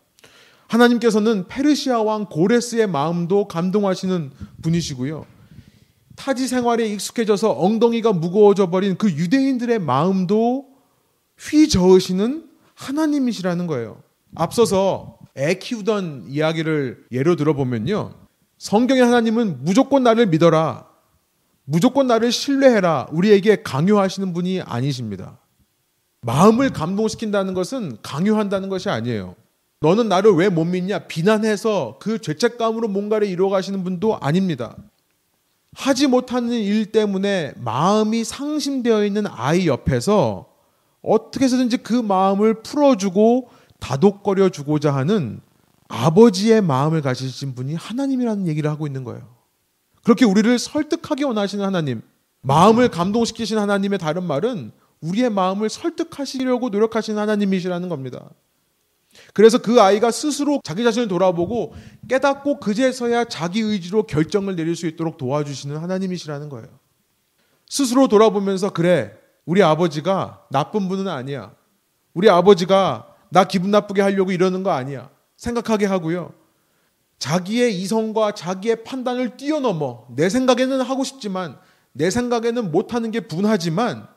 하나님께서는 0.68 1.48
페르시아 1.48 2.02
왕 2.02 2.26
고레스의 2.26 2.88
마음도 2.88 3.48
감동하시는 3.48 4.32
분이시고요. 4.62 5.26
타지 6.16 6.48
생활에 6.48 6.88
익숙해져서 6.88 7.52
엉덩이가 7.60 8.14
무거워져 8.14 8.70
버린 8.70 8.98
그 8.98 9.10
유대인들의 9.10 9.80
마음도 9.80 10.68
휘저으시는 11.40 12.50
하나님이시라는 12.76 13.68
거예요. 13.68 14.02
앞서서 14.36 15.19
애 15.40 15.54
키우던 15.56 16.26
이야기를 16.28 17.06
예로 17.12 17.36
들어보면요. 17.38 18.12
성경의 18.58 19.04
하나님은 19.04 19.64
무조건 19.64 20.04
나를 20.04 20.26
믿어라. 20.28 20.86
무조건 21.64 22.08
나를 22.08 22.32
신뢰해라. 22.32 23.08
우리에게 23.12 23.64
강요하시는 23.64 24.34
분이 24.34 24.62
아니십니다. 24.62 25.40
마음을 26.22 26.72
감동시킨다는 26.72 27.54
것은 27.54 27.98
강요한다는 28.02 28.68
것이 28.68 28.90
아니에요. 28.90 29.36
너는 29.82 30.10
나를 30.10 30.32
왜 30.34 30.50
못 30.50 30.66
믿냐? 30.66 31.00
비난해서 31.00 32.00
그 32.02 32.20
죄책감으로 32.20 32.90
뭔가를 32.90 33.28
이루어 33.28 33.50
가시는 33.50 33.86
분도 33.86 34.18
아닙니다. 34.20 34.76
하지 35.74 36.08
못하는 36.08 36.52
일 36.52 36.92
때문에 36.92 37.54
마음이 37.56 38.26
상심되어 38.26 39.06
있는 39.06 39.26
아이 39.28 39.68
옆에서 39.68 40.50
어떻게 41.02 41.46
해서든지 41.46 41.78
그 41.78 41.94
마음을 41.94 42.56
풀어주고 42.62 43.50
다독거려 43.80 44.50
주고자 44.50 44.94
하는 44.94 45.42
아버지의 45.88 46.62
마음을 46.62 47.02
가지신 47.02 47.56
분이 47.56 47.76
하나님이라는 47.76 48.48
얘기를 48.48 48.70
하고 48.70 48.86
있는 48.88 49.04
거예요. 49.04 49.28
그렇게 50.04 50.26
우리를 50.26 50.58
설득하기 50.58 51.24
원하시는 51.24 51.64
하나님, 51.66 52.02
마음을 52.42 52.90
감동시키신 52.90 53.58
하나님의 53.58 54.00
다른 54.00 54.24
말은 54.24 54.72
우리의 55.02 55.30
마음을 55.30 55.70
설득하시려고 55.70 56.70
노력하시는 56.70 57.20
하나님이시라는 57.20 57.90
겁니다. 57.90 58.30
그래서 59.34 59.58
그 59.58 59.82
아이가 59.82 60.12
스스로 60.12 60.62
자기 60.64 60.84
자신을 60.84 61.08
돌아보고 61.08 61.74
깨닫고 62.08 62.60
그제서야 62.60 63.26
자기 63.26 63.62
의지로 63.62 64.04
결정을 64.04 64.56
내릴 64.56 64.76
수 64.76 64.88
있도록 64.88 65.18
도와주시는 65.18 65.78
하나님이시라는 65.78 66.50
거예요. 66.50 66.68
스스로 67.68 68.08
돌아보면서 68.08 68.72
그래, 68.72 69.14
우리 69.46 69.64
아버지가 69.64 70.46
나쁜 70.52 70.88
분은 70.88 71.08
아니야. 71.08 71.54
우리 72.14 72.30
아버지가 72.30 73.09
나 73.30 73.44
기분 73.44 73.72
나쁘게 73.72 74.02
하려고 74.02 74.32
이러는 74.32 74.64
거 74.64 74.72
아니야. 74.72 75.10
생각하게 75.38 75.86
하고요. 75.86 76.34
자기의 77.20 77.80
이성과 77.82 78.34
자기의 78.34 78.84
판단을 78.84 79.38
뛰어넘어 79.38 80.08
내 80.16 80.30
생각에는 80.30 80.82
하고 80.82 81.04
싶지만 81.04 81.58
내 81.92 82.10
생각에는 82.10 82.72
못하는 82.72 83.12
게 83.12 83.20
분하지만 83.22 84.08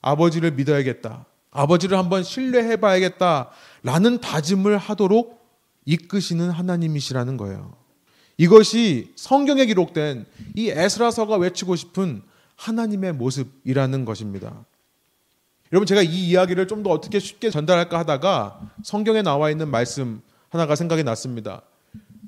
아버지를 0.00 0.52
믿어야겠다. 0.52 1.26
아버지를 1.50 1.98
한번 1.98 2.22
신뢰해 2.22 2.76
봐야겠다. 2.76 3.50
라는 3.82 4.20
다짐을 4.20 4.78
하도록 4.78 5.44
이끄시는 5.86 6.50
하나님이시라는 6.50 7.36
거예요. 7.36 7.74
이것이 8.38 9.12
성경에 9.16 9.64
기록된 9.64 10.26
이 10.54 10.68
에스라서가 10.68 11.36
외치고 11.36 11.74
싶은 11.74 12.22
하나님의 12.56 13.14
모습이라는 13.14 14.04
것입니다. 14.04 14.64
여러분 15.72 15.86
제가 15.86 16.02
이 16.02 16.28
이야기를 16.28 16.68
좀 16.68 16.82
더 16.82 16.90
어떻게 16.90 17.18
쉽게 17.18 17.50
전달할까 17.50 17.98
하다가 18.00 18.60
성경에 18.84 19.22
나와 19.22 19.50
있는 19.50 19.68
말씀 19.68 20.20
하나가 20.50 20.76
생각이 20.76 21.02
났습니다. 21.02 21.62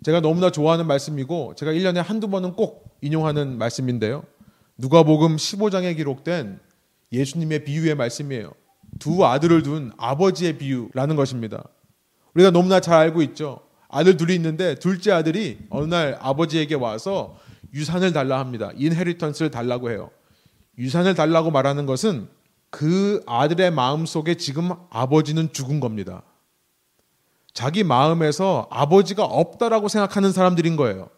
제가 0.03 0.21
너무나 0.21 0.51
좋아하는 0.51 0.87
말씀이고 0.87 1.55
제가 1.57 1.73
1년에 1.73 1.97
한두 1.97 2.29
번은 2.29 2.53
꼭 2.55 2.97
인용하는 3.03 3.59
말씀인데요. 3.59 4.25
누가복음 4.79 5.37
15장에 5.37 5.97
기록된 5.97 6.59
예수님의 7.13 7.65
비유의 7.65 7.95
말씀이에요. 7.95 8.53
두 8.99 9.25
아들을 9.25 9.63
둔 9.63 9.93
아버지의 9.97 10.59
비유라는 10.59 11.15
것입니다. 11.15 11.63
우리가 12.35 12.51
너무나 12.51 12.81
잘 12.81 12.95
알고 12.99 13.23
있죠. 13.23 13.61
아들 13.89 14.17
둘이 14.17 14.35
있는데 14.35 14.75
둘째 14.77 15.13
아들이 15.13 15.59
어느 15.71 15.87
날 15.87 16.19
아버지에게 16.21 16.75
와서 16.75 17.37
유산을 17.75 18.13
달라 18.13 18.39
합니다. 18.41 18.71
인헤리턴스를 18.77 19.51
달라고 19.51 19.91
해요. 19.91 20.11
유산을 20.79 21.15
달라고 21.15 21.51
말하는 21.51 21.87
것은 21.87 22.29
그 22.71 23.23
아들의 23.27 23.71
마음 23.71 24.07
속에 24.07 24.37
지금 24.37 24.71
아버지는 24.91 25.53
죽은 25.53 25.81
겁니다. 25.81 26.23
자기 27.53 27.83
마음에서 27.83 28.69
아버지가 28.71 29.25
없다라고 29.25 29.89
생각하는 29.89 30.33
사람들인 30.33 30.77
거예요. 30.77 31.09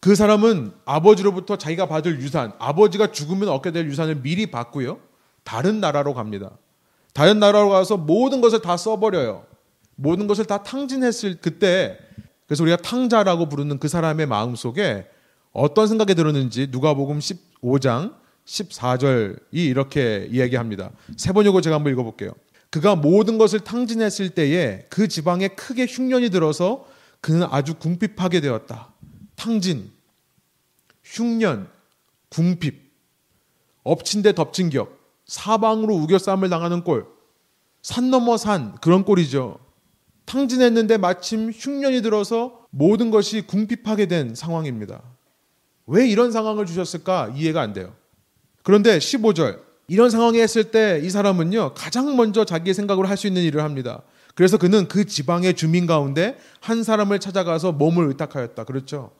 그 0.00 0.14
사람은 0.14 0.72
아버지로부터 0.84 1.56
자기가 1.56 1.86
받을 1.86 2.20
유산, 2.20 2.52
아버지가 2.58 3.12
죽으면 3.12 3.48
얻게 3.48 3.70
될 3.70 3.86
유산을 3.86 4.16
미리 4.16 4.50
받고요. 4.50 4.98
다른 5.44 5.80
나라로 5.80 6.12
갑니다. 6.12 6.50
다른 7.14 7.38
나라로 7.38 7.70
가서 7.70 7.96
모든 7.96 8.40
것을 8.40 8.60
다 8.60 8.76
써버려요. 8.76 9.46
모든 9.96 10.26
것을 10.26 10.44
다 10.44 10.62
탕진했을 10.62 11.40
그때, 11.40 11.96
그래서 12.46 12.62
우리가 12.64 12.76
탕자라고 12.78 13.48
부르는 13.48 13.78
그 13.78 13.88
사람의 13.88 14.26
마음 14.26 14.56
속에 14.56 15.06
어떤 15.52 15.86
생각이 15.86 16.14
들었는지 16.14 16.68
누가복음 16.70 17.20
15장 17.20 18.14
14절이 18.46 19.52
이렇게 19.52 20.28
이야기합니다. 20.30 20.90
세 21.16 21.32
번역을 21.32 21.62
제가 21.62 21.76
한번 21.76 21.92
읽어볼게요. 21.92 22.32
그가 22.70 22.96
모든 22.96 23.38
것을 23.38 23.60
탕진했을 23.60 24.30
때에 24.30 24.86
그 24.90 25.08
지방에 25.08 25.48
크게 25.48 25.86
흉년이 25.86 26.30
들어서 26.30 26.86
그는 27.20 27.46
아주 27.50 27.74
궁핍하게 27.74 28.40
되었다. 28.40 28.92
탕진, 29.36 29.90
흉년, 31.02 31.68
궁핍, 32.28 32.92
엎친 33.84 34.22
데 34.22 34.32
덮친 34.32 34.70
격, 34.70 34.98
사방으로 35.26 35.94
우겨쌈을 35.94 36.48
당하는 36.50 36.82
꼴, 36.82 37.06
산 37.82 38.10
넘어 38.10 38.36
산 38.36 38.74
그런 38.80 39.04
꼴이죠. 39.04 39.58
탕진했는데 40.26 40.96
마침 40.96 41.50
흉년이 41.50 42.02
들어서 42.02 42.66
모든 42.70 43.10
것이 43.10 43.42
궁핍하게 43.42 44.06
된 44.06 44.34
상황입니다. 44.34 45.02
왜 45.86 46.08
이런 46.08 46.32
상황을 46.32 46.66
주셨을까 46.66 47.34
이해가 47.36 47.60
안 47.60 47.72
돼요. 47.72 47.94
그런데 48.64 48.98
15절 48.98 49.60
이런 49.86 50.10
상황에 50.10 50.40
했을 50.40 50.64
때 50.64 51.00
이 51.04 51.10
사람은요 51.10 51.74
가장 51.74 52.16
먼저 52.16 52.44
자기의 52.44 52.74
생각으로 52.74 53.06
할 53.06 53.16
수 53.16 53.28
있는 53.28 53.42
일을 53.42 53.62
합니다. 53.62 54.02
그래서 54.34 54.56
그는 54.56 54.88
그 54.88 55.04
지방의 55.04 55.54
주민 55.54 55.86
가운데 55.86 56.36
한 56.60 56.82
사람을 56.82 57.20
찾아가서 57.20 57.70
몸을 57.72 58.08
의탁하였다. 58.08 58.64
그렇죠? 58.64 59.12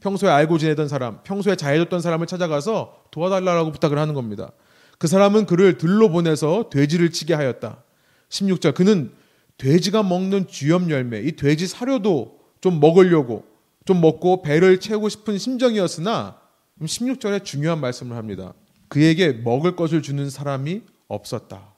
평소에 0.00 0.28
알고 0.30 0.58
지내던 0.58 0.88
사람, 0.88 1.20
평소에 1.22 1.54
잘해줬던 1.54 2.00
사람을 2.00 2.26
찾아가서 2.26 3.04
도와달라고 3.12 3.70
부탁을 3.70 3.98
하는 3.98 4.14
겁니다. 4.14 4.50
그 4.98 5.06
사람은 5.06 5.46
그를 5.46 5.78
들로 5.78 6.08
보내서 6.08 6.68
돼지를 6.70 7.10
치게 7.12 7.34
하였다. 7.34 7.82
16절 8.30 8.74
그는 8.74 9.12
돼지가 9.58 10.02
먹는 10.02 10.48
쥐염 10.48 10.90
열매, 10.90 11.20
이 11.20 11.32
돼지 11.36 11.66
사료도 11.66 12.38
좀 12.60 12.80
먹으려고 12.80 13.44
좀 13.84 14.00
먹고 14.00 14.42
배를 14.42 14.80
채우고 14.80 15.08
싶은 15.08 15.38
심정이었으나 15.38 16.38
16절에 16.82 17.44
중요한 17.44 17.80
말씀을 17.80 18.16
합니다. 18.16 18.52
그에게 18.88 19.32
먹을 19.32 19.76
것을 19.76 20.02
주는 20.02 20.28
사람이 20.30 20.82
없었다. 21.08 21.74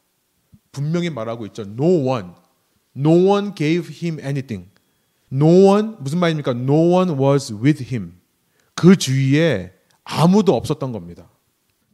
분명히 0.72 1.10
말하고 1.10 1.46
있죠. 1.46 1.62
No 1.62 2.06
one. 2.08 2.30
No 2.96 3.30
one 3.30 3.54
gave 3.54 3.88
him 3.94 4.20
anything. 4.20 4.70
No 5.32 5.68
one 5.70 5.96
무슨 6.00 6.18
말입니까? 6.18 6.52
No 6.52 6.94
one 6.94 7.12
was 7.18 7.52
with 7.52 7.82
him. 7.84 8.20
그 8.74 8.96
주위에 8.96 9.72
아무도 10.04 10.54
없었던 10.54 10.92
겁니다. 10.92 11.30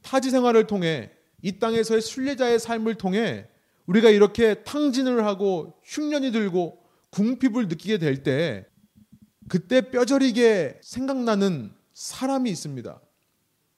타지 0.03 0.31
생활을 0.31 0.67
통해 0.67 1.11
이 1.43 1.59
땅에서의 1.59 2.01
순례자의 2.01 2.59
삶을 2.59 2.95
통해 2.97 3.47
우리가 3.87 4.11
이렇게 4.11 4.63
탕진을 4.65 5.27
하고 5.27 5.75
흉년이 5.85 6.33
들고 6.33 6.79
궁핍을 7.11 7.69
느끼게 7.69 7.99
될 7.99 8.23
때 8.23 8.67
그때 9.49 9.91
뼈저리게 9.91 10.81
생각나는 10.83 11.73
사람이 11.93 12.51
있습니다. 12.51 13.01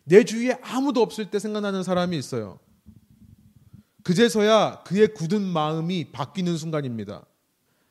내 0.09 0.25
주위에 0.25 0.57
아무도 0.63 1.03
없을 1.03 1.31
때 1.31 1.39
생각나는 1.41 1.83
사람이 1.83 2.17
있어요. 2.17 2.61
그제서야 4.05 4.85
그의 4.85 5.13
굳은 5.15 5.43
마음이 5.43 6.13
바뀌는 6.13 6.57
순간입니다. 6.57 7.27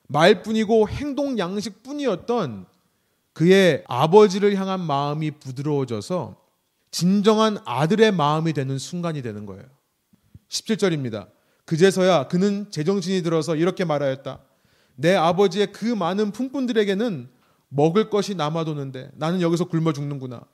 말뿐이고 0.07 0.87
행동 0.87 1.37
양식뿐이었던 1.37 2.67
그의 3.33 3.83
아버지를 3.87 4.55
향한 4.55 4.79
마음이 4.79 5.31
부드러워져서 5.31 6.41
진정한 6.89 7.57
아들의 7.65 8.13
마음이 8.13 8.53
되는 8.53 8.77
순간이 8.77 9.21
되는 9.21 9.45
거예요. 9.45 9.65
17절입니다. 10.47 11.27
그제서야 11.65 12.29
그는 12.29 12.71
제정신이 12.71 13.23
들어서 13.23 13.57
이렇게 13.57 13.83
말하였다. 13.83 14.39
내 14.95 15.15
아버지의 15.15 15.73
그 15.73 15.83
많은 15.83 16.31
품꾼들에게는 16.31 17.27
먹을 17.67 18.09
것이 18.09 18.35
남아도는데 18.35 19.11
나는 19.15 19.41
여기서 19.41 19.65
굶어 19.65 19.91
죽는구나. 19.91 20.45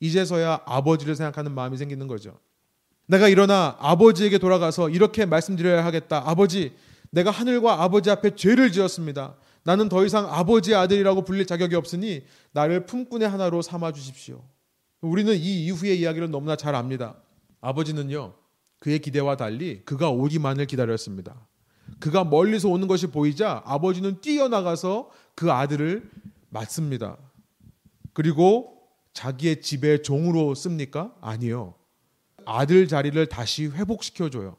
이제서야 0.00 0.60
아버지를 0.64 1.14
생각하는 1.14 1.52
마음이 1.52 1.76
생기는 1.76 2.06
거죠. 2.06 2.38
내가 3.06 3.28
일어나 3.28 3.76
아버지에게 3.80 4.38
돌아가서 4.38 4.88
이렇게 4.88 5.26
말씀드려야 5.26 5.84
하겠다. 5.84 6.22
아버지, 6.26 6.74
내가 7.10 7.30
하늘과 7.30 7.82
아버지 7.82 8.10
앞에 8.10 8.34
죄를 8.34 8.72
지었습니다. 8.72 9.36
나는 9.62 9.88
더 9.88 10.04
이상 10.04 10.26
아버지의 10.32 10.76
아들이라고 10.76 11.24
불릴 11.24 11.46
자격이 11.46 11.74
없으니 11.74 12.24
나를 12.52 12.86
품꾼의 12.86 13.28
하나로 13.28 13.62
삼아 13.62 13.92
주십시오. 13.92 14.42
우리는 15.00 15.34
이 15.34 15.66
이후의 15.66 16.00
이야기를 16.00 16.30
너무나 16.30 16.56
잘 16.56 16.74
압니다. 16.74 17.16
아버지는요, 17.60 18.34
그의 18.78 18.98
기대와 18.98 19.36
달리 19.36 19.82
그가 19.84 20.10
오기만을 20.10 20.66
기다렸습니다. 20.66 21.46
그가 22.00 22.24
멀리서 22.24 22.68
오는 22.68 22.88
것이 22.88 23.06
보이자 23.06 23.62
아버지는 23.64 24.20
뛰어나가서 24.20 25.10
그 25.34 25.52
아들을 25.52 26.10
맞습니다. 26.50 27.16
그리고 28.12 28.73
자기의 29.14 29.62
집의 29.62 30.02
종으로 30.02 30.54
씁니까? 30.54 31.14
아니요. 31.20 31.74
아들 32.44 32.86
자리를 32.88 33.24
다시 33.26 33.66
회복시켜줘요. 33.68 34.56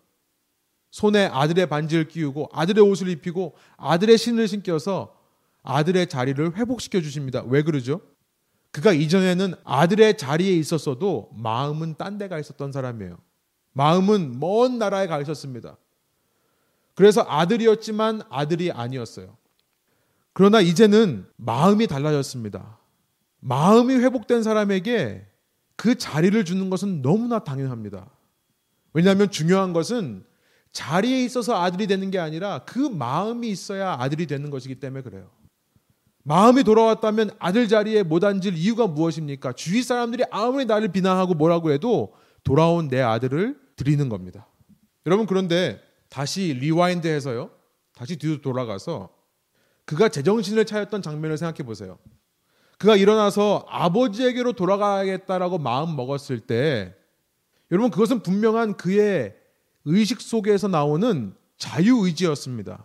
손에 0.91 1.25
아들의 1.25 1.67
반지를 1.67 2.07
끼우고 2.07 2.49
아들의 2.53 2.83
옷을 2.83 3.09
입히고 3.09 3.53
아들의 3.77 4.17
신을 4.17 4.47
신겨서 4.47 5.13
아들의 5.61 6.07
자리를 6.07 6.55
회복시켜 6.55 7.01
주십니다. 7.01 7.43
왜 7.45 7.61
그러죠? 7.61 8.01
그가 8.71 8.93
이전에는 8.93 9.55
아들의 9.63 10.17
자리에 10.17 10.53
있었어도 10.55 11.29
마음은 11.33 11.95
딴 11.97 12.17
데 12.17 12.27
가 12.27 12.39
있었던 12.39 12.71
사람이에요. 12.71 13.17
마음은 13.73 14.39
먼 14.39 14.79
나라에 14.79 15.07
가 15.07 15.19
있었습니다. 15.21 15.77
그래서 16.93 17.25
아들이었지만 17.27 18.21
아들이 18.29 18.71
아니었어요. 18.71 19.37
그러나 20.31 20.61
이제는 20.61 21.25
마음이 21.35 21.87
달라졌습니다. 21.87 22.79
마음이 23.47 23.93
회복된 23.93 24.41
사람에게 24.41 25.23
그 25.75 25.95
자리를 25.95 26.43
주는 26.45 26.69
것은 26.71 27.03
너무나 27.03 27.43
당연합니다. 27.43 28.09
왜냐하면 28.93 29.29
중요한 29.29 29.71
것은 29.71 30.25
자리에 30.71 31.23
있어서 31.23 31.61
아들이 31.61 31.85
되는 31.85 32.09
게 32.09 32.17
아니라 32.17 32.63
그 32.65 32.79
마음이 32.79 33.47
있어야 33.49 33.97
아들이 33.99 34.25
되는 34.25 34.49
것이기 34.49 34.79
때문에 34.79 35.03
그래요. 35.03 35.29
마음이 36.23 36.63
돌아왔다면 36.63 37.31
아들 37.37 37.67
자리에 37.67 38.01
못 38.01 38.23
앉을 38.23 38.57
이유가 38.57 38.87
무엇입니까? 38.87 39.53
주위 39.53 39.83
사람들이 39.83 40.23
아무리 40.31 40.65
나를 40.65 40.87
비난하고 40.87 41.35
뭐라고 41.35 41.71
해도 41.71 42.15
돌아온 42.43 42.87
내 42.87 42.99
아들을 42.99 43.59
드리는 43.75 44.09
겁니다. 44.09 44.47
여러분 45.05 45.27
그런데 45.27 45.79
다시 46.09 46.57
rewind 46.59 47.07
해서요. 47.07 47.51
다시 47.93 48.15
뒤로 48.15 48.41
돌아가서 48.41 49.13
그가 49.85 50.09
제정신을 50.09 50.65
차렸던 50.65 51.03
장면을 51.03 51.37
생각해 51.37 51.63
보세요. 51.63 51.99
그가 52.77 52.95
일어나서 52.95 53.65
아버지에게로 53.69 54.53
돌아가야겠다라고 54.53 55.57
마음 55.57 55.95
먹었을 55.95 56.39
때 56.39 56.95
여러분 57.71 57.89
그것은 57.91 58.21
분명한 58.21 58.77
그의 58.77 59.35
의식 59.85 60.21
속에서 60.21 60.67
나오는 60.67 61.35
자유의지였습니다. 61.57 62.83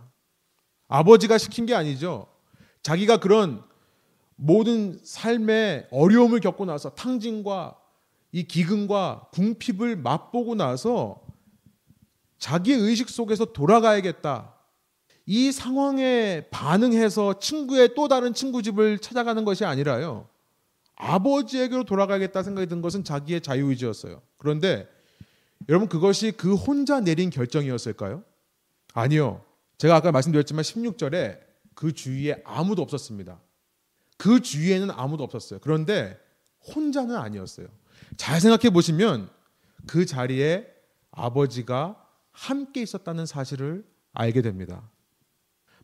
아버지가 0.89 1.39
시킨 1.39 1.67
게 1.67 1.75
아니죠. 1.75 2.27
자기가 2.83 3.19
그런 3.19 3.63
모든 4.37 4.99
삶의 5.03 5.89
어려움을 5.91 6.41
겪고 6.41 6.65
나서 6.65 6.91
탕진과 6.91 7.77
이 8.33 8.45
기근과 8.45 9.29
궁핍을 9.33 9.97
맛보고 9.97 10.55
나서 10.55 11.21
자기의 12.39 12.79
의식 12.79 13.11
속에서 13.11 13.47
돌아가야겠다. 13.47 14.55
이 15.27 15.53
상황에 15.53 16.47
반응해서 16.51 17.39
친구의 17.39 17.95
또 17.95 18.09
다른 18.09 18.35
친구 18.35 18.63
집을 18.63 18.99
찾아가는 18.99 19.45
것이 19.45 19.65
아니라요. 19.65 20.29
아버지에게로 20.97 21.85
돌아가겠다 21.85 22.43
생각이 22.43 22.67
든 22.67 22.83
것은 22.83 23.05
자기의 23.05 23.41
자유의지였어요. 23.41 24.21
그런데 24.37 24.89
여러분 25.69 25.89
그것이 25.89 26.33
그 26.33 26.55
혼자 26.55 27.01
내린 27.01 27.31
결정이었을까요? 27.31 28.23
아니요. 28.95 29.45
제가 29.79 29.97
아까 29.97 30.13
말씀드렸지만 30.13 30.63
16절에 30.63 31.39
그 31.75 31.93
주위에 31.93 32.43
아무도 32.45 32.83
없었습니다. 32.83 33.41
그 34.17 34.41
주위에는 34.41 34.91
아무도 34.91 35.25
없었어요. 35.25 35.61
그런데 35.63 36.19
혼자는 36.75 37.17
아니었어요. 37.17 37.69
잘 38.17 38.41
생각해 38.41 38.71
보시면 38.71 39.31
그 39.87 40.05
자리에 40.05 40.67
아버지가 41.11 42.07
함께 42.33 42.83
있었다는 42.83 43.27
사실을 43.27 43.85
알게 44.13 44.43
됩니다. 44.43 44.91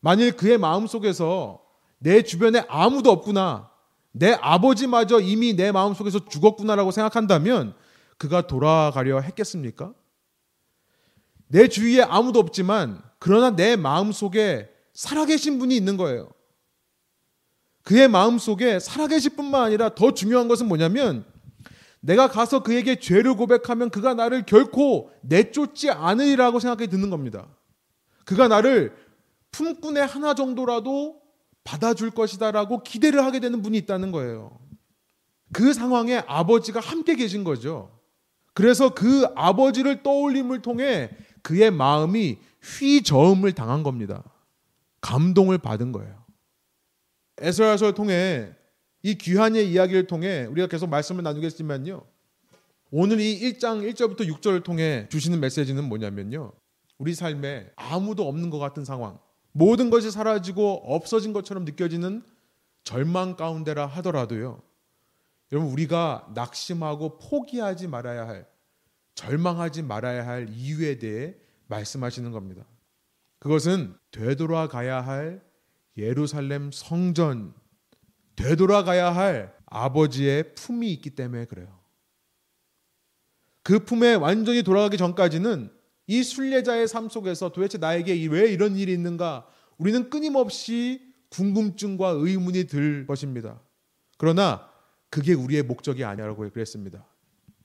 만일 0.06 0.36
그의 0.36 0.56
마음 0.56 0.86
속에서 0.86 1.60
내 1.98 2.22
주변에 2.22 2.64
아무도 2.68 3.10
없구나, 3.10 3.72
내 4.12 4.38
아버지마저 4.40 5.18
이미 5.18 5.56
내 5.56 5.72
마음 5.72 5.94
속에서 5.94 6.24
죽었구나라고 6.28 6.92
생각한다면 6.92 7.74
그가 8.16 8.46
돌아가려 8.46 9.18
했겠습니까? 9.18 9.92
내 11.48 11.66
주위에 11.66 12.02
아무도 12.02 12.38
없지만 12.38 13.02
그러나 13.18 13.56
내 13.56 13.74
마음 13.74 14.12
속에 14.12 14.70
살아계신 14.94 15.58
분이 15.58 15.74
있는 15.74 15.96
거예요. 15.96 16.28
그의 17.82 18.06
마음 18.06 18.38
속에 18.38 18.78
살아계실 18.78 19.34
뿐만 19.34 19.60
아니라 19.60 19.96
더 19.96 20.14
중요한 20.14 20.46
것은 20.46 20.68
뭐냐면 20.68 21.24
내가 21.98 22.28
가서 22.28 22.62
그에게 22.62 23.00
죄를 23.00 23.34
고백하면 23.34 23.90
그가 23.90 24.14
나를 24.14 24.46
결코 24.46 25.10
내쫓지 25.22 25.90
않으리라고 25.90 26.60
생각이 26.60 26.86
드는 26.86 27.10
겁니다. 27.10 27.48
그가 28.24 28.46
나를 28.46 29.05
품꾼의 29.56 30.06
하나 30.06 30.34
정도라도 30.34 31.22
받아줄 31.64 32.10
것이다라고 32.10 32.82
기대를 32.82 33.24
하게 33.24 33.40
되는 33.40 33.62
분이 33.62 33.78
있다는 33.78 34.12
거예요. 34.12 34.60
그 35.52 35.72
상황에 35.72 36.22
아버지가 36.26 36.78
함께 36.80 37.16
계신 37.16 37.42
거죠. 37.42 37.98
그래서 38.52 38.90
그 38.92 39.26
아버지를 39.34 40.02
떠올림을 40.02 40.60
통해 40.60 41.10
그의 41.42 41.70
마음이 41.70 42.38
휘저음을 42.62 43.52
당한 43.52 43.82
겁니다. 43.82 44.22
감동을 45.00 45.58
받은 45.58 45.92
거예요. 45.92 46.24
에스라서를 47.38 47.94
통해 47.94 48.52
이 49.02 49.16
귀한의 49.16 49.70
이야기를 49.70 50.06
통해 50.06 50.44
우리가 50.50 50.68
계속 50.68 50.88
말씀을 50.88 51.22
나누겠지만요. 51.22 52.04
오늘 52.90 53.20
이 53.20 53.40
1장 53.40 53.90
1절부터 53.90 54.28
6절을 54.28 54.64
통해 54.64 55.08
주시는 55.10 55.40
메시지는 55.40 55.84
뭐냐면요. 55.84 56.52
우리 56.98 57.14
삶에 57.14 57.70
아무도 57.76 58.28
없는 58.28 58.50
것 58.50 58.58
같은 58.58 58.84
상황, 58.84 59.18
모든 59.56 59.88
것이 59.88 60.10
사라지고 60.10 60.82
없어진 60.84 61.32
것처럼 61.32 61.64
느껴지는 61.64 62.22
절망 62.84 63.36
가운데라 63.36 63.86
하더라도요. 63.86 64.62
여러분 65.50 65.72
우리가 65.72 66.30
낙심하고 66.34 67.18
포기하지 67.18 67.88
말아야 67.88 68.28
할 68.28 68.46
절망하지 69.14 69.82
말아야 69.82 70.26
할 70.26 70.50
이유에 70.50 70.98
대해 70.98 71.36
말씀하시는 71.68 72.30
겁니다. 72.32 72.66
그것은 73.38 73.96
되돌아가야 74.10 75.00
할 75.00 75.42
예루살렘 75.96 76.70
성전, 76.70 77.54
되돌아가야 78.36 79.14
할 79.14 79.56
아버지의 79.64 80.54
품이 80.54 80.92
있기 80.92 81.10
때문에 81.10 81.46
그래요. 81.46 81.80
그 83.62 83.78
품에 83.78 84.14
완전히 84.14 84.62
돌아가기 84.62 84.98
전까지는 84.98 85.75
이 86.06 86.22
순례자의 86.22 86.88
삶 86.88 87.08
속에서 87.08 87.50
도대체 87.50 87.78
나에게 87.78 88.26
왜 88.28 88.52
이런 88.52 88.76
일이 88.76 88.92
있는가? 88.92 89.46
우리는 89.78 90.08
끊임없이 90.08 91.02
궁금증과 91.30 92.10
의문이 92.10 92.64
들 92.64 93.06
것입니다. 93.06 93.60
그러나 94.16 94.68
그게 95.10 95.34
우리의 95.34 95.62
목적이 95.64 96.04
아니라고 96.04 96.48
그랬습니다. 96.50 97.04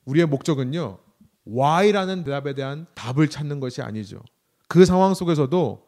우리의 0.05 0.25
목적은요, 0.25 0.99
why라는 1.47 2.23
대답에 2.23 2.53
대한 2.53 2.87
답을 2.95 3.29
찾는 3.29 3.59
것이 3.59 3.81
아니죠. 3.81 4.21
그 4.67 4.85
상황 4.85 5.13
속에서도 5.13 5.85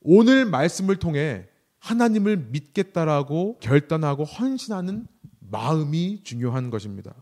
오늘 0.00 0.44
말씀을 0.46 0.96
통해 0.96 1.48
하나님을 1.78 2.36
믿겠다라고 2.50 3.58
결단하고 3.60 4.24
헌신하는 4.24 5.06
마음이 5.40 6.22
중요한 6.24 6.70
것입니다. 6.70 7.14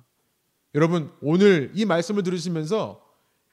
여러분, 0.74 1.10
오늘 1.22 1.70
이 1.74 1.84
말씀을 1.84 2.22
들으시면서 2.22 3.05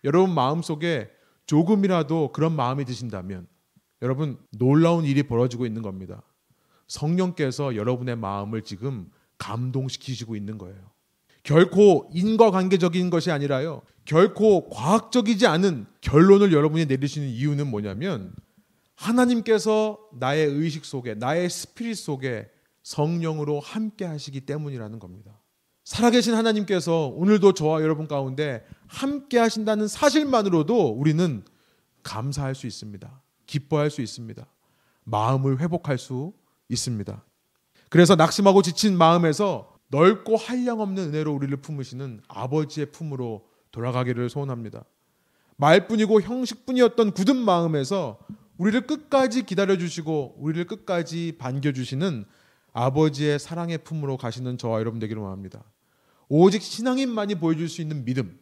여러분 0.04 0.34
마음속에 0.34 1.10
조금이라도 1.46 2.32
그런 2.32 2.56
마음이 2.56 2.86
드신다면 2.86 3.48
여러분 4.02 4.38
놀라운 4.52 5.06
일이 5.06 5.24
벌어지고 5.24 5.66
있는 5.66 5.82
겁니다. 5.82 6.22
성령께서 6.88 7.76
여러분의 7.76 8.16
마음을 8.18 8.62
지금 8.64 9.10
감동시키시고 9.38 10.36
있는 10.36 10.58
거예요. 10.58 10.94
결코 11.44 12.10
인과관계적인 12.14 13.10
것이 13.10 13.32
아니라요. 13.32 13.82
결코 14.06 14.70
과학적이지 14.70 15.48
않은 15.48 15.86
결론을 16.02 16.54
여러분이 16.54 16.86
내리시는 16.86 17.28
이유는 17.28 17.68
뭐냐면 17.68 18.34
하나님께서 18.96 19.98
나의 20.14 20.48
의식 20.48 20.86
속에 20.86 21.16
나의 21.16 21.50
스피릿 21.50 21.98
속에 21.98 22.50
성령으로 22.84 23.60
함께 23.60 24.06
하시기 24.06 24.42
때문이라는 24.42 25.00
겁니다. 25.00 25.42
살아계신 25.84 26.34
하나님께서 26.34 27.08
오늘도 27.08 27.54
저와 27.54 27.82
여러분 27.82 28.08
가운데 28.08 28.66
함께 28.88 29.38
하신다는 29.38 29.88
사실만으로도 29.88 30.90
우리는 30.90 31.44
감사할 32.04 32.56
수 32.56 32.68
있습니다. 32.68 33.22
기뻐할 33.46 33.90
수 33.90 34.02
있습니다. 34.02 34.46
마음을 35.04 35.60
회복할 35.60 35.98
수 35.98 36.34
있습니다. 36.70 37.24
그래서 37.90 38.16
낙심하고 38.16 38.62
지친 38.62 38.98
마음에서 38.98 39.74
넓고 39.90 40.38
한량없는 40.38 41.10
은혜로 41.10 41.34
우리를 41.34 41.56
품으시는 41.58 42.22
아버지의 42.28 42.92
품으로 42.92 43.46
돌아가기를 43.72 44.30
소원합니다. 44.30 44.84
말뿐이고 45.58 46.22
형식뿐이었던 46.22 47.12
굳은 47.12 47.36
마음에서 47.36 48.18
우리를 48.58 48.88
끝까지 48.88 49.44
기다려 49.44 49.78
주시고 49.78 50.36
우리를 50.40 50.66
끝까지 50.66 51.36
반겨 51.38 51.74
주시는 51.74 52.26
아버지의 52.72 53.40
사랑의 53.40 53.80
품으로 53.80 54.18
가시는 54.18 54.58
저와 54.58 54.80
여러분 54.80 55.00
되기를 55.00 55.22
원합니다. 55.22 55.64
오직 56.28 56.64
신앙인만이 56.64 57.36
보여줄 57.36 57.70
수 57.70 57.82
있는 57.82 58.06
믿음, 58.06 58.40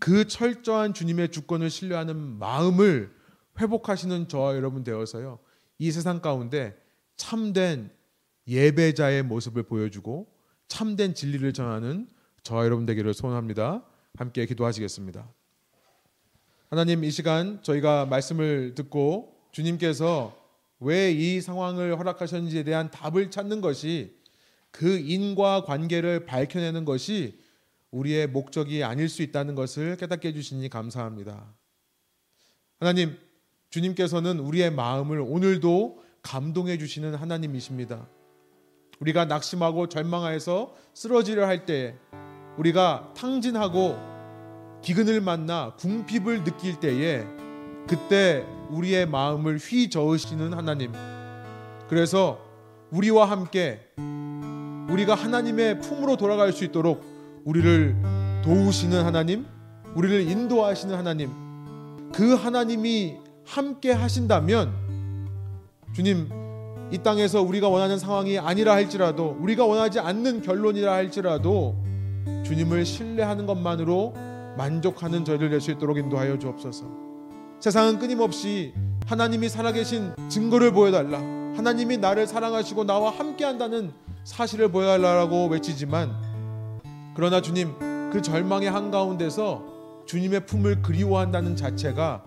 그 0.00 0.26
철저한 0.26 0.94
주님의 0.94 1.30
주권을 1.30 1.70
신뢰하는 1.70 2.16
마음을 2.16 3.14
회복하시는 3.60 4.28
저와 4.28 4.56
여러분 4.56 4.82
되어서요. 4.82 5.38
이 5.78 5.92
세상 5.92 6.20
가운데 6.20 6.76
참된 7.16 7.90
예배자의 8.48 9.22
모습을 9.22 9.62
보여주고 9.64 10.26
참된 10.68 11.14
진리를 11.14 11.52
전하는 11.52 12.08
저와 12.42 12.64
여러분 12.64 12.86
되기를 12.86 13.12
소원합니다. 13.14 13.84
함께 14.16 14.46
기도하시겠습니다. 14.46 15.28
하나님 16.70 17.04
이 17.04 17.10
시간 17.10 17.62
저희가 17.62 18.06
말씀을 18.06 18.74
듣고 18.74 19.36
주님께서 19.52 20.36
왜 20.78 21.12
이 21.12 21.40
상황을 21.42 21.98
허락하셨는지에 21.98 22.62
대한 22.62 22.90
답을 22.90 23.30
찾는 23.30 23.60
것이 23.60 24.16
그 24.70 24.98
인과 24.98 25.64
관계를 25.64 26.24
밝혀내는 26.24 26.84
것이 26.86 27.39
우리의 27.90 28.28
목적이 28.28 28.84
아닐 28.84 29.08
수 29.08 29.22
있다는 29.22 29.54
것을 29.54 29.96
깨닫게 29.96 30.28
해주시니 30.28 30.68
감사합니다. 30.68 31.54
하나님, 32.78 33.16
주님께서는 33.70 34.38
우리의 34.38 34.70
마음을 34.70 35.20
오늘도 35.20 36.02
감동해 36.22 36.78
주시는 36.78 37.14
하나님이십니다. 37.14 38.08
우리가 39.00 39.24
낙심하고 39.24 39.88
절망하여서 39.88 40.74
쓰러지려 40.94 41.46
할 41.46 41.66
때, 41.66 41.96
우리가 42.58 43.14
탕진하고 43.16 43.96
기근을 44.82 45.20
만나 45.20 45.74
궁핍을 45.76 46.44
느낄 46.44 46.78
때에 46.80 47.24
그때 47.88 48.44
우리의 48.70 49.06
마음을 49.06 49.58
휘저으시는 49.58 50.54
하나님. 50.54 50.92
그래서 51.88 52.40
우리와 52.90 53.30
함께 53.30 53.80
우리가 54.90 55.14
하나님의 55.14 55.80
품으로 55.80 56.16
돌아갈 56.16 56.52
수 56.52 56.64
있도록 56.64 57.09
우리를 57.44 57.96
도우시는 58.44 59.04
하나님, 59.04 59.46
우리를 59.94 60.28
인도하시는 60.30 60.94
하나님, 60.94 61.30
그 62.12 62.34
하나님이 62.34 63.16
함께 63.46 63.92
하신다면 63.92 64.72
주님 65.94 66.28
이 66.92 66.98
땅에서 66.98 67.42
우리가 67.42 67.68
원하는 67.68 67.98
상황이 67.98 68.38
아니라 68.38 68.74
할지라도 68.74 69.36
우리가 69.40 69.64
원하지 69.64 70.00
않는 70.00 70.42
결론이라 70.42 70.92
할지라도 70.92 71.76
주님을 72.44 72.84
신뢰하는 72.84 73.46
것만으로 73.46 74.14
만족하는 74.56 75.24
저희를 75.24 75.50
낼 75.50 75.60
수 75.60 75.70
있도록 75.70 75.98
인도하여 75.98 76.38
주옵소서. 76.38 76.84
세상은 77.60 77.98
끊임없이 77.98 78.74
하나님이 79.06 79.48
살아계신 79.48 80.14
증거를 80.28 80.72
보여달라. 80.72 81.18
하나님이 81.56 81.98
나를 81.98 82.26
사랑하시고 82.26 82.84
나와 82.84 83.10
함께 83.10 83.44
한다는 83.44 83.92
사실을 84.24 84.70
보여달라고 84.70 85.46
외치지만 85.48 86.29
그러나 87.20 87.42
주님 87.42 87.74
그 88.10 88.22
절망의 88.22 88.70
한가운데서 88.70 90.04
주님의 90.06 90.46
품을 90.46 90.80
그리워한다는 90.80 91.54
자체가 91.54 92.24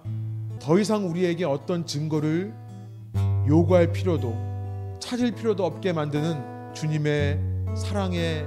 더 0.60 0.78
이상 0.78 1.10
우리에게 1.10 1.46
어떤 1.46 1.88
증거를 1.88 2.54
요구할 3.48 3.92
필요도 3.92 5.00
찾을 5.00 5.32
필요도 5.32 5.66
없게 5.66 5.94
만드는 5.94 6.76
주님의 6.76 7.40
사랑의 7.76 8.46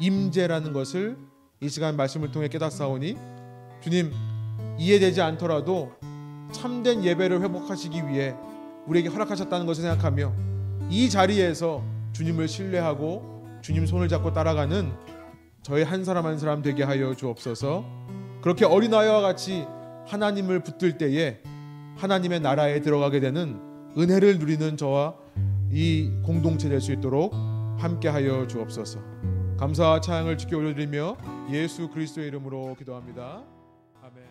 임재라는 0.00 0.72
것을 0.72 1.16
이 1.60 1.68
시간 1.68 1.94
말씀을 1.94 2.32
통해 2.32 2.48
깨닫사오니 2.48 3.16
주님 3.80 4.10
이해되지 4.76 5.22
않더라도 5.22 5.92
참된 6.50 7.04
예배를 7.04 7.40
회복하시기 7.40 8.08
위해 8.08 8.34
우리에게 8.88 9.10
허락하셨다는 9.10 9.64
것을 9.64 9.82
생각하며 9.82 10.32
이 10.90 11.08
자리에서 11.08 11.84
주님을 12.14 12.48
신뢰하고 12.48 13.60
주님 13.62 13.86
손을 13.86 14.08
잡고 14.08 14.32
따라가는 14.32 15.13
저희 15.64 15.82
한 15.82 16.04
사람 16.04 16.26
한 16.26 16.38
사람 16.38 16.60
되게 16.60 16.82
하여 16.82 17.14
주옵소서. 17.14 17.84
그렇게 18.42 18.66
어린아이와 18.66 19.22
같이 19.22 19.66
하나님을 20.06 20.62
붙들 20.62 20.98
때에 20.98 21.40
하나님의 21.96 22.40
나라에 22.40 22.80
들어가게 22.80 23.18
되는 23.20 23.58
은혜를 23.96 24.38
누리는 24.38 24.76
저와 24.76 25.14
이 25.70 26.10
공동체 26.22 26.68
될 26.68 26.82
수 26.82 26.92
있도록 26.92 27.32
함께하여 27.78 28.46
주옵소서. 28.46 29.00
감사와 29.56 30.02
찬양을 30.02 30.36
주께 30.36 30.54
올려드리며 30.54 31.16
예수 31.50 31.88
그리스도의 31.88 32.28
이름으로 32.28 32.74
기도합니다. 32.78 33.42
아멘. 34.02 34.24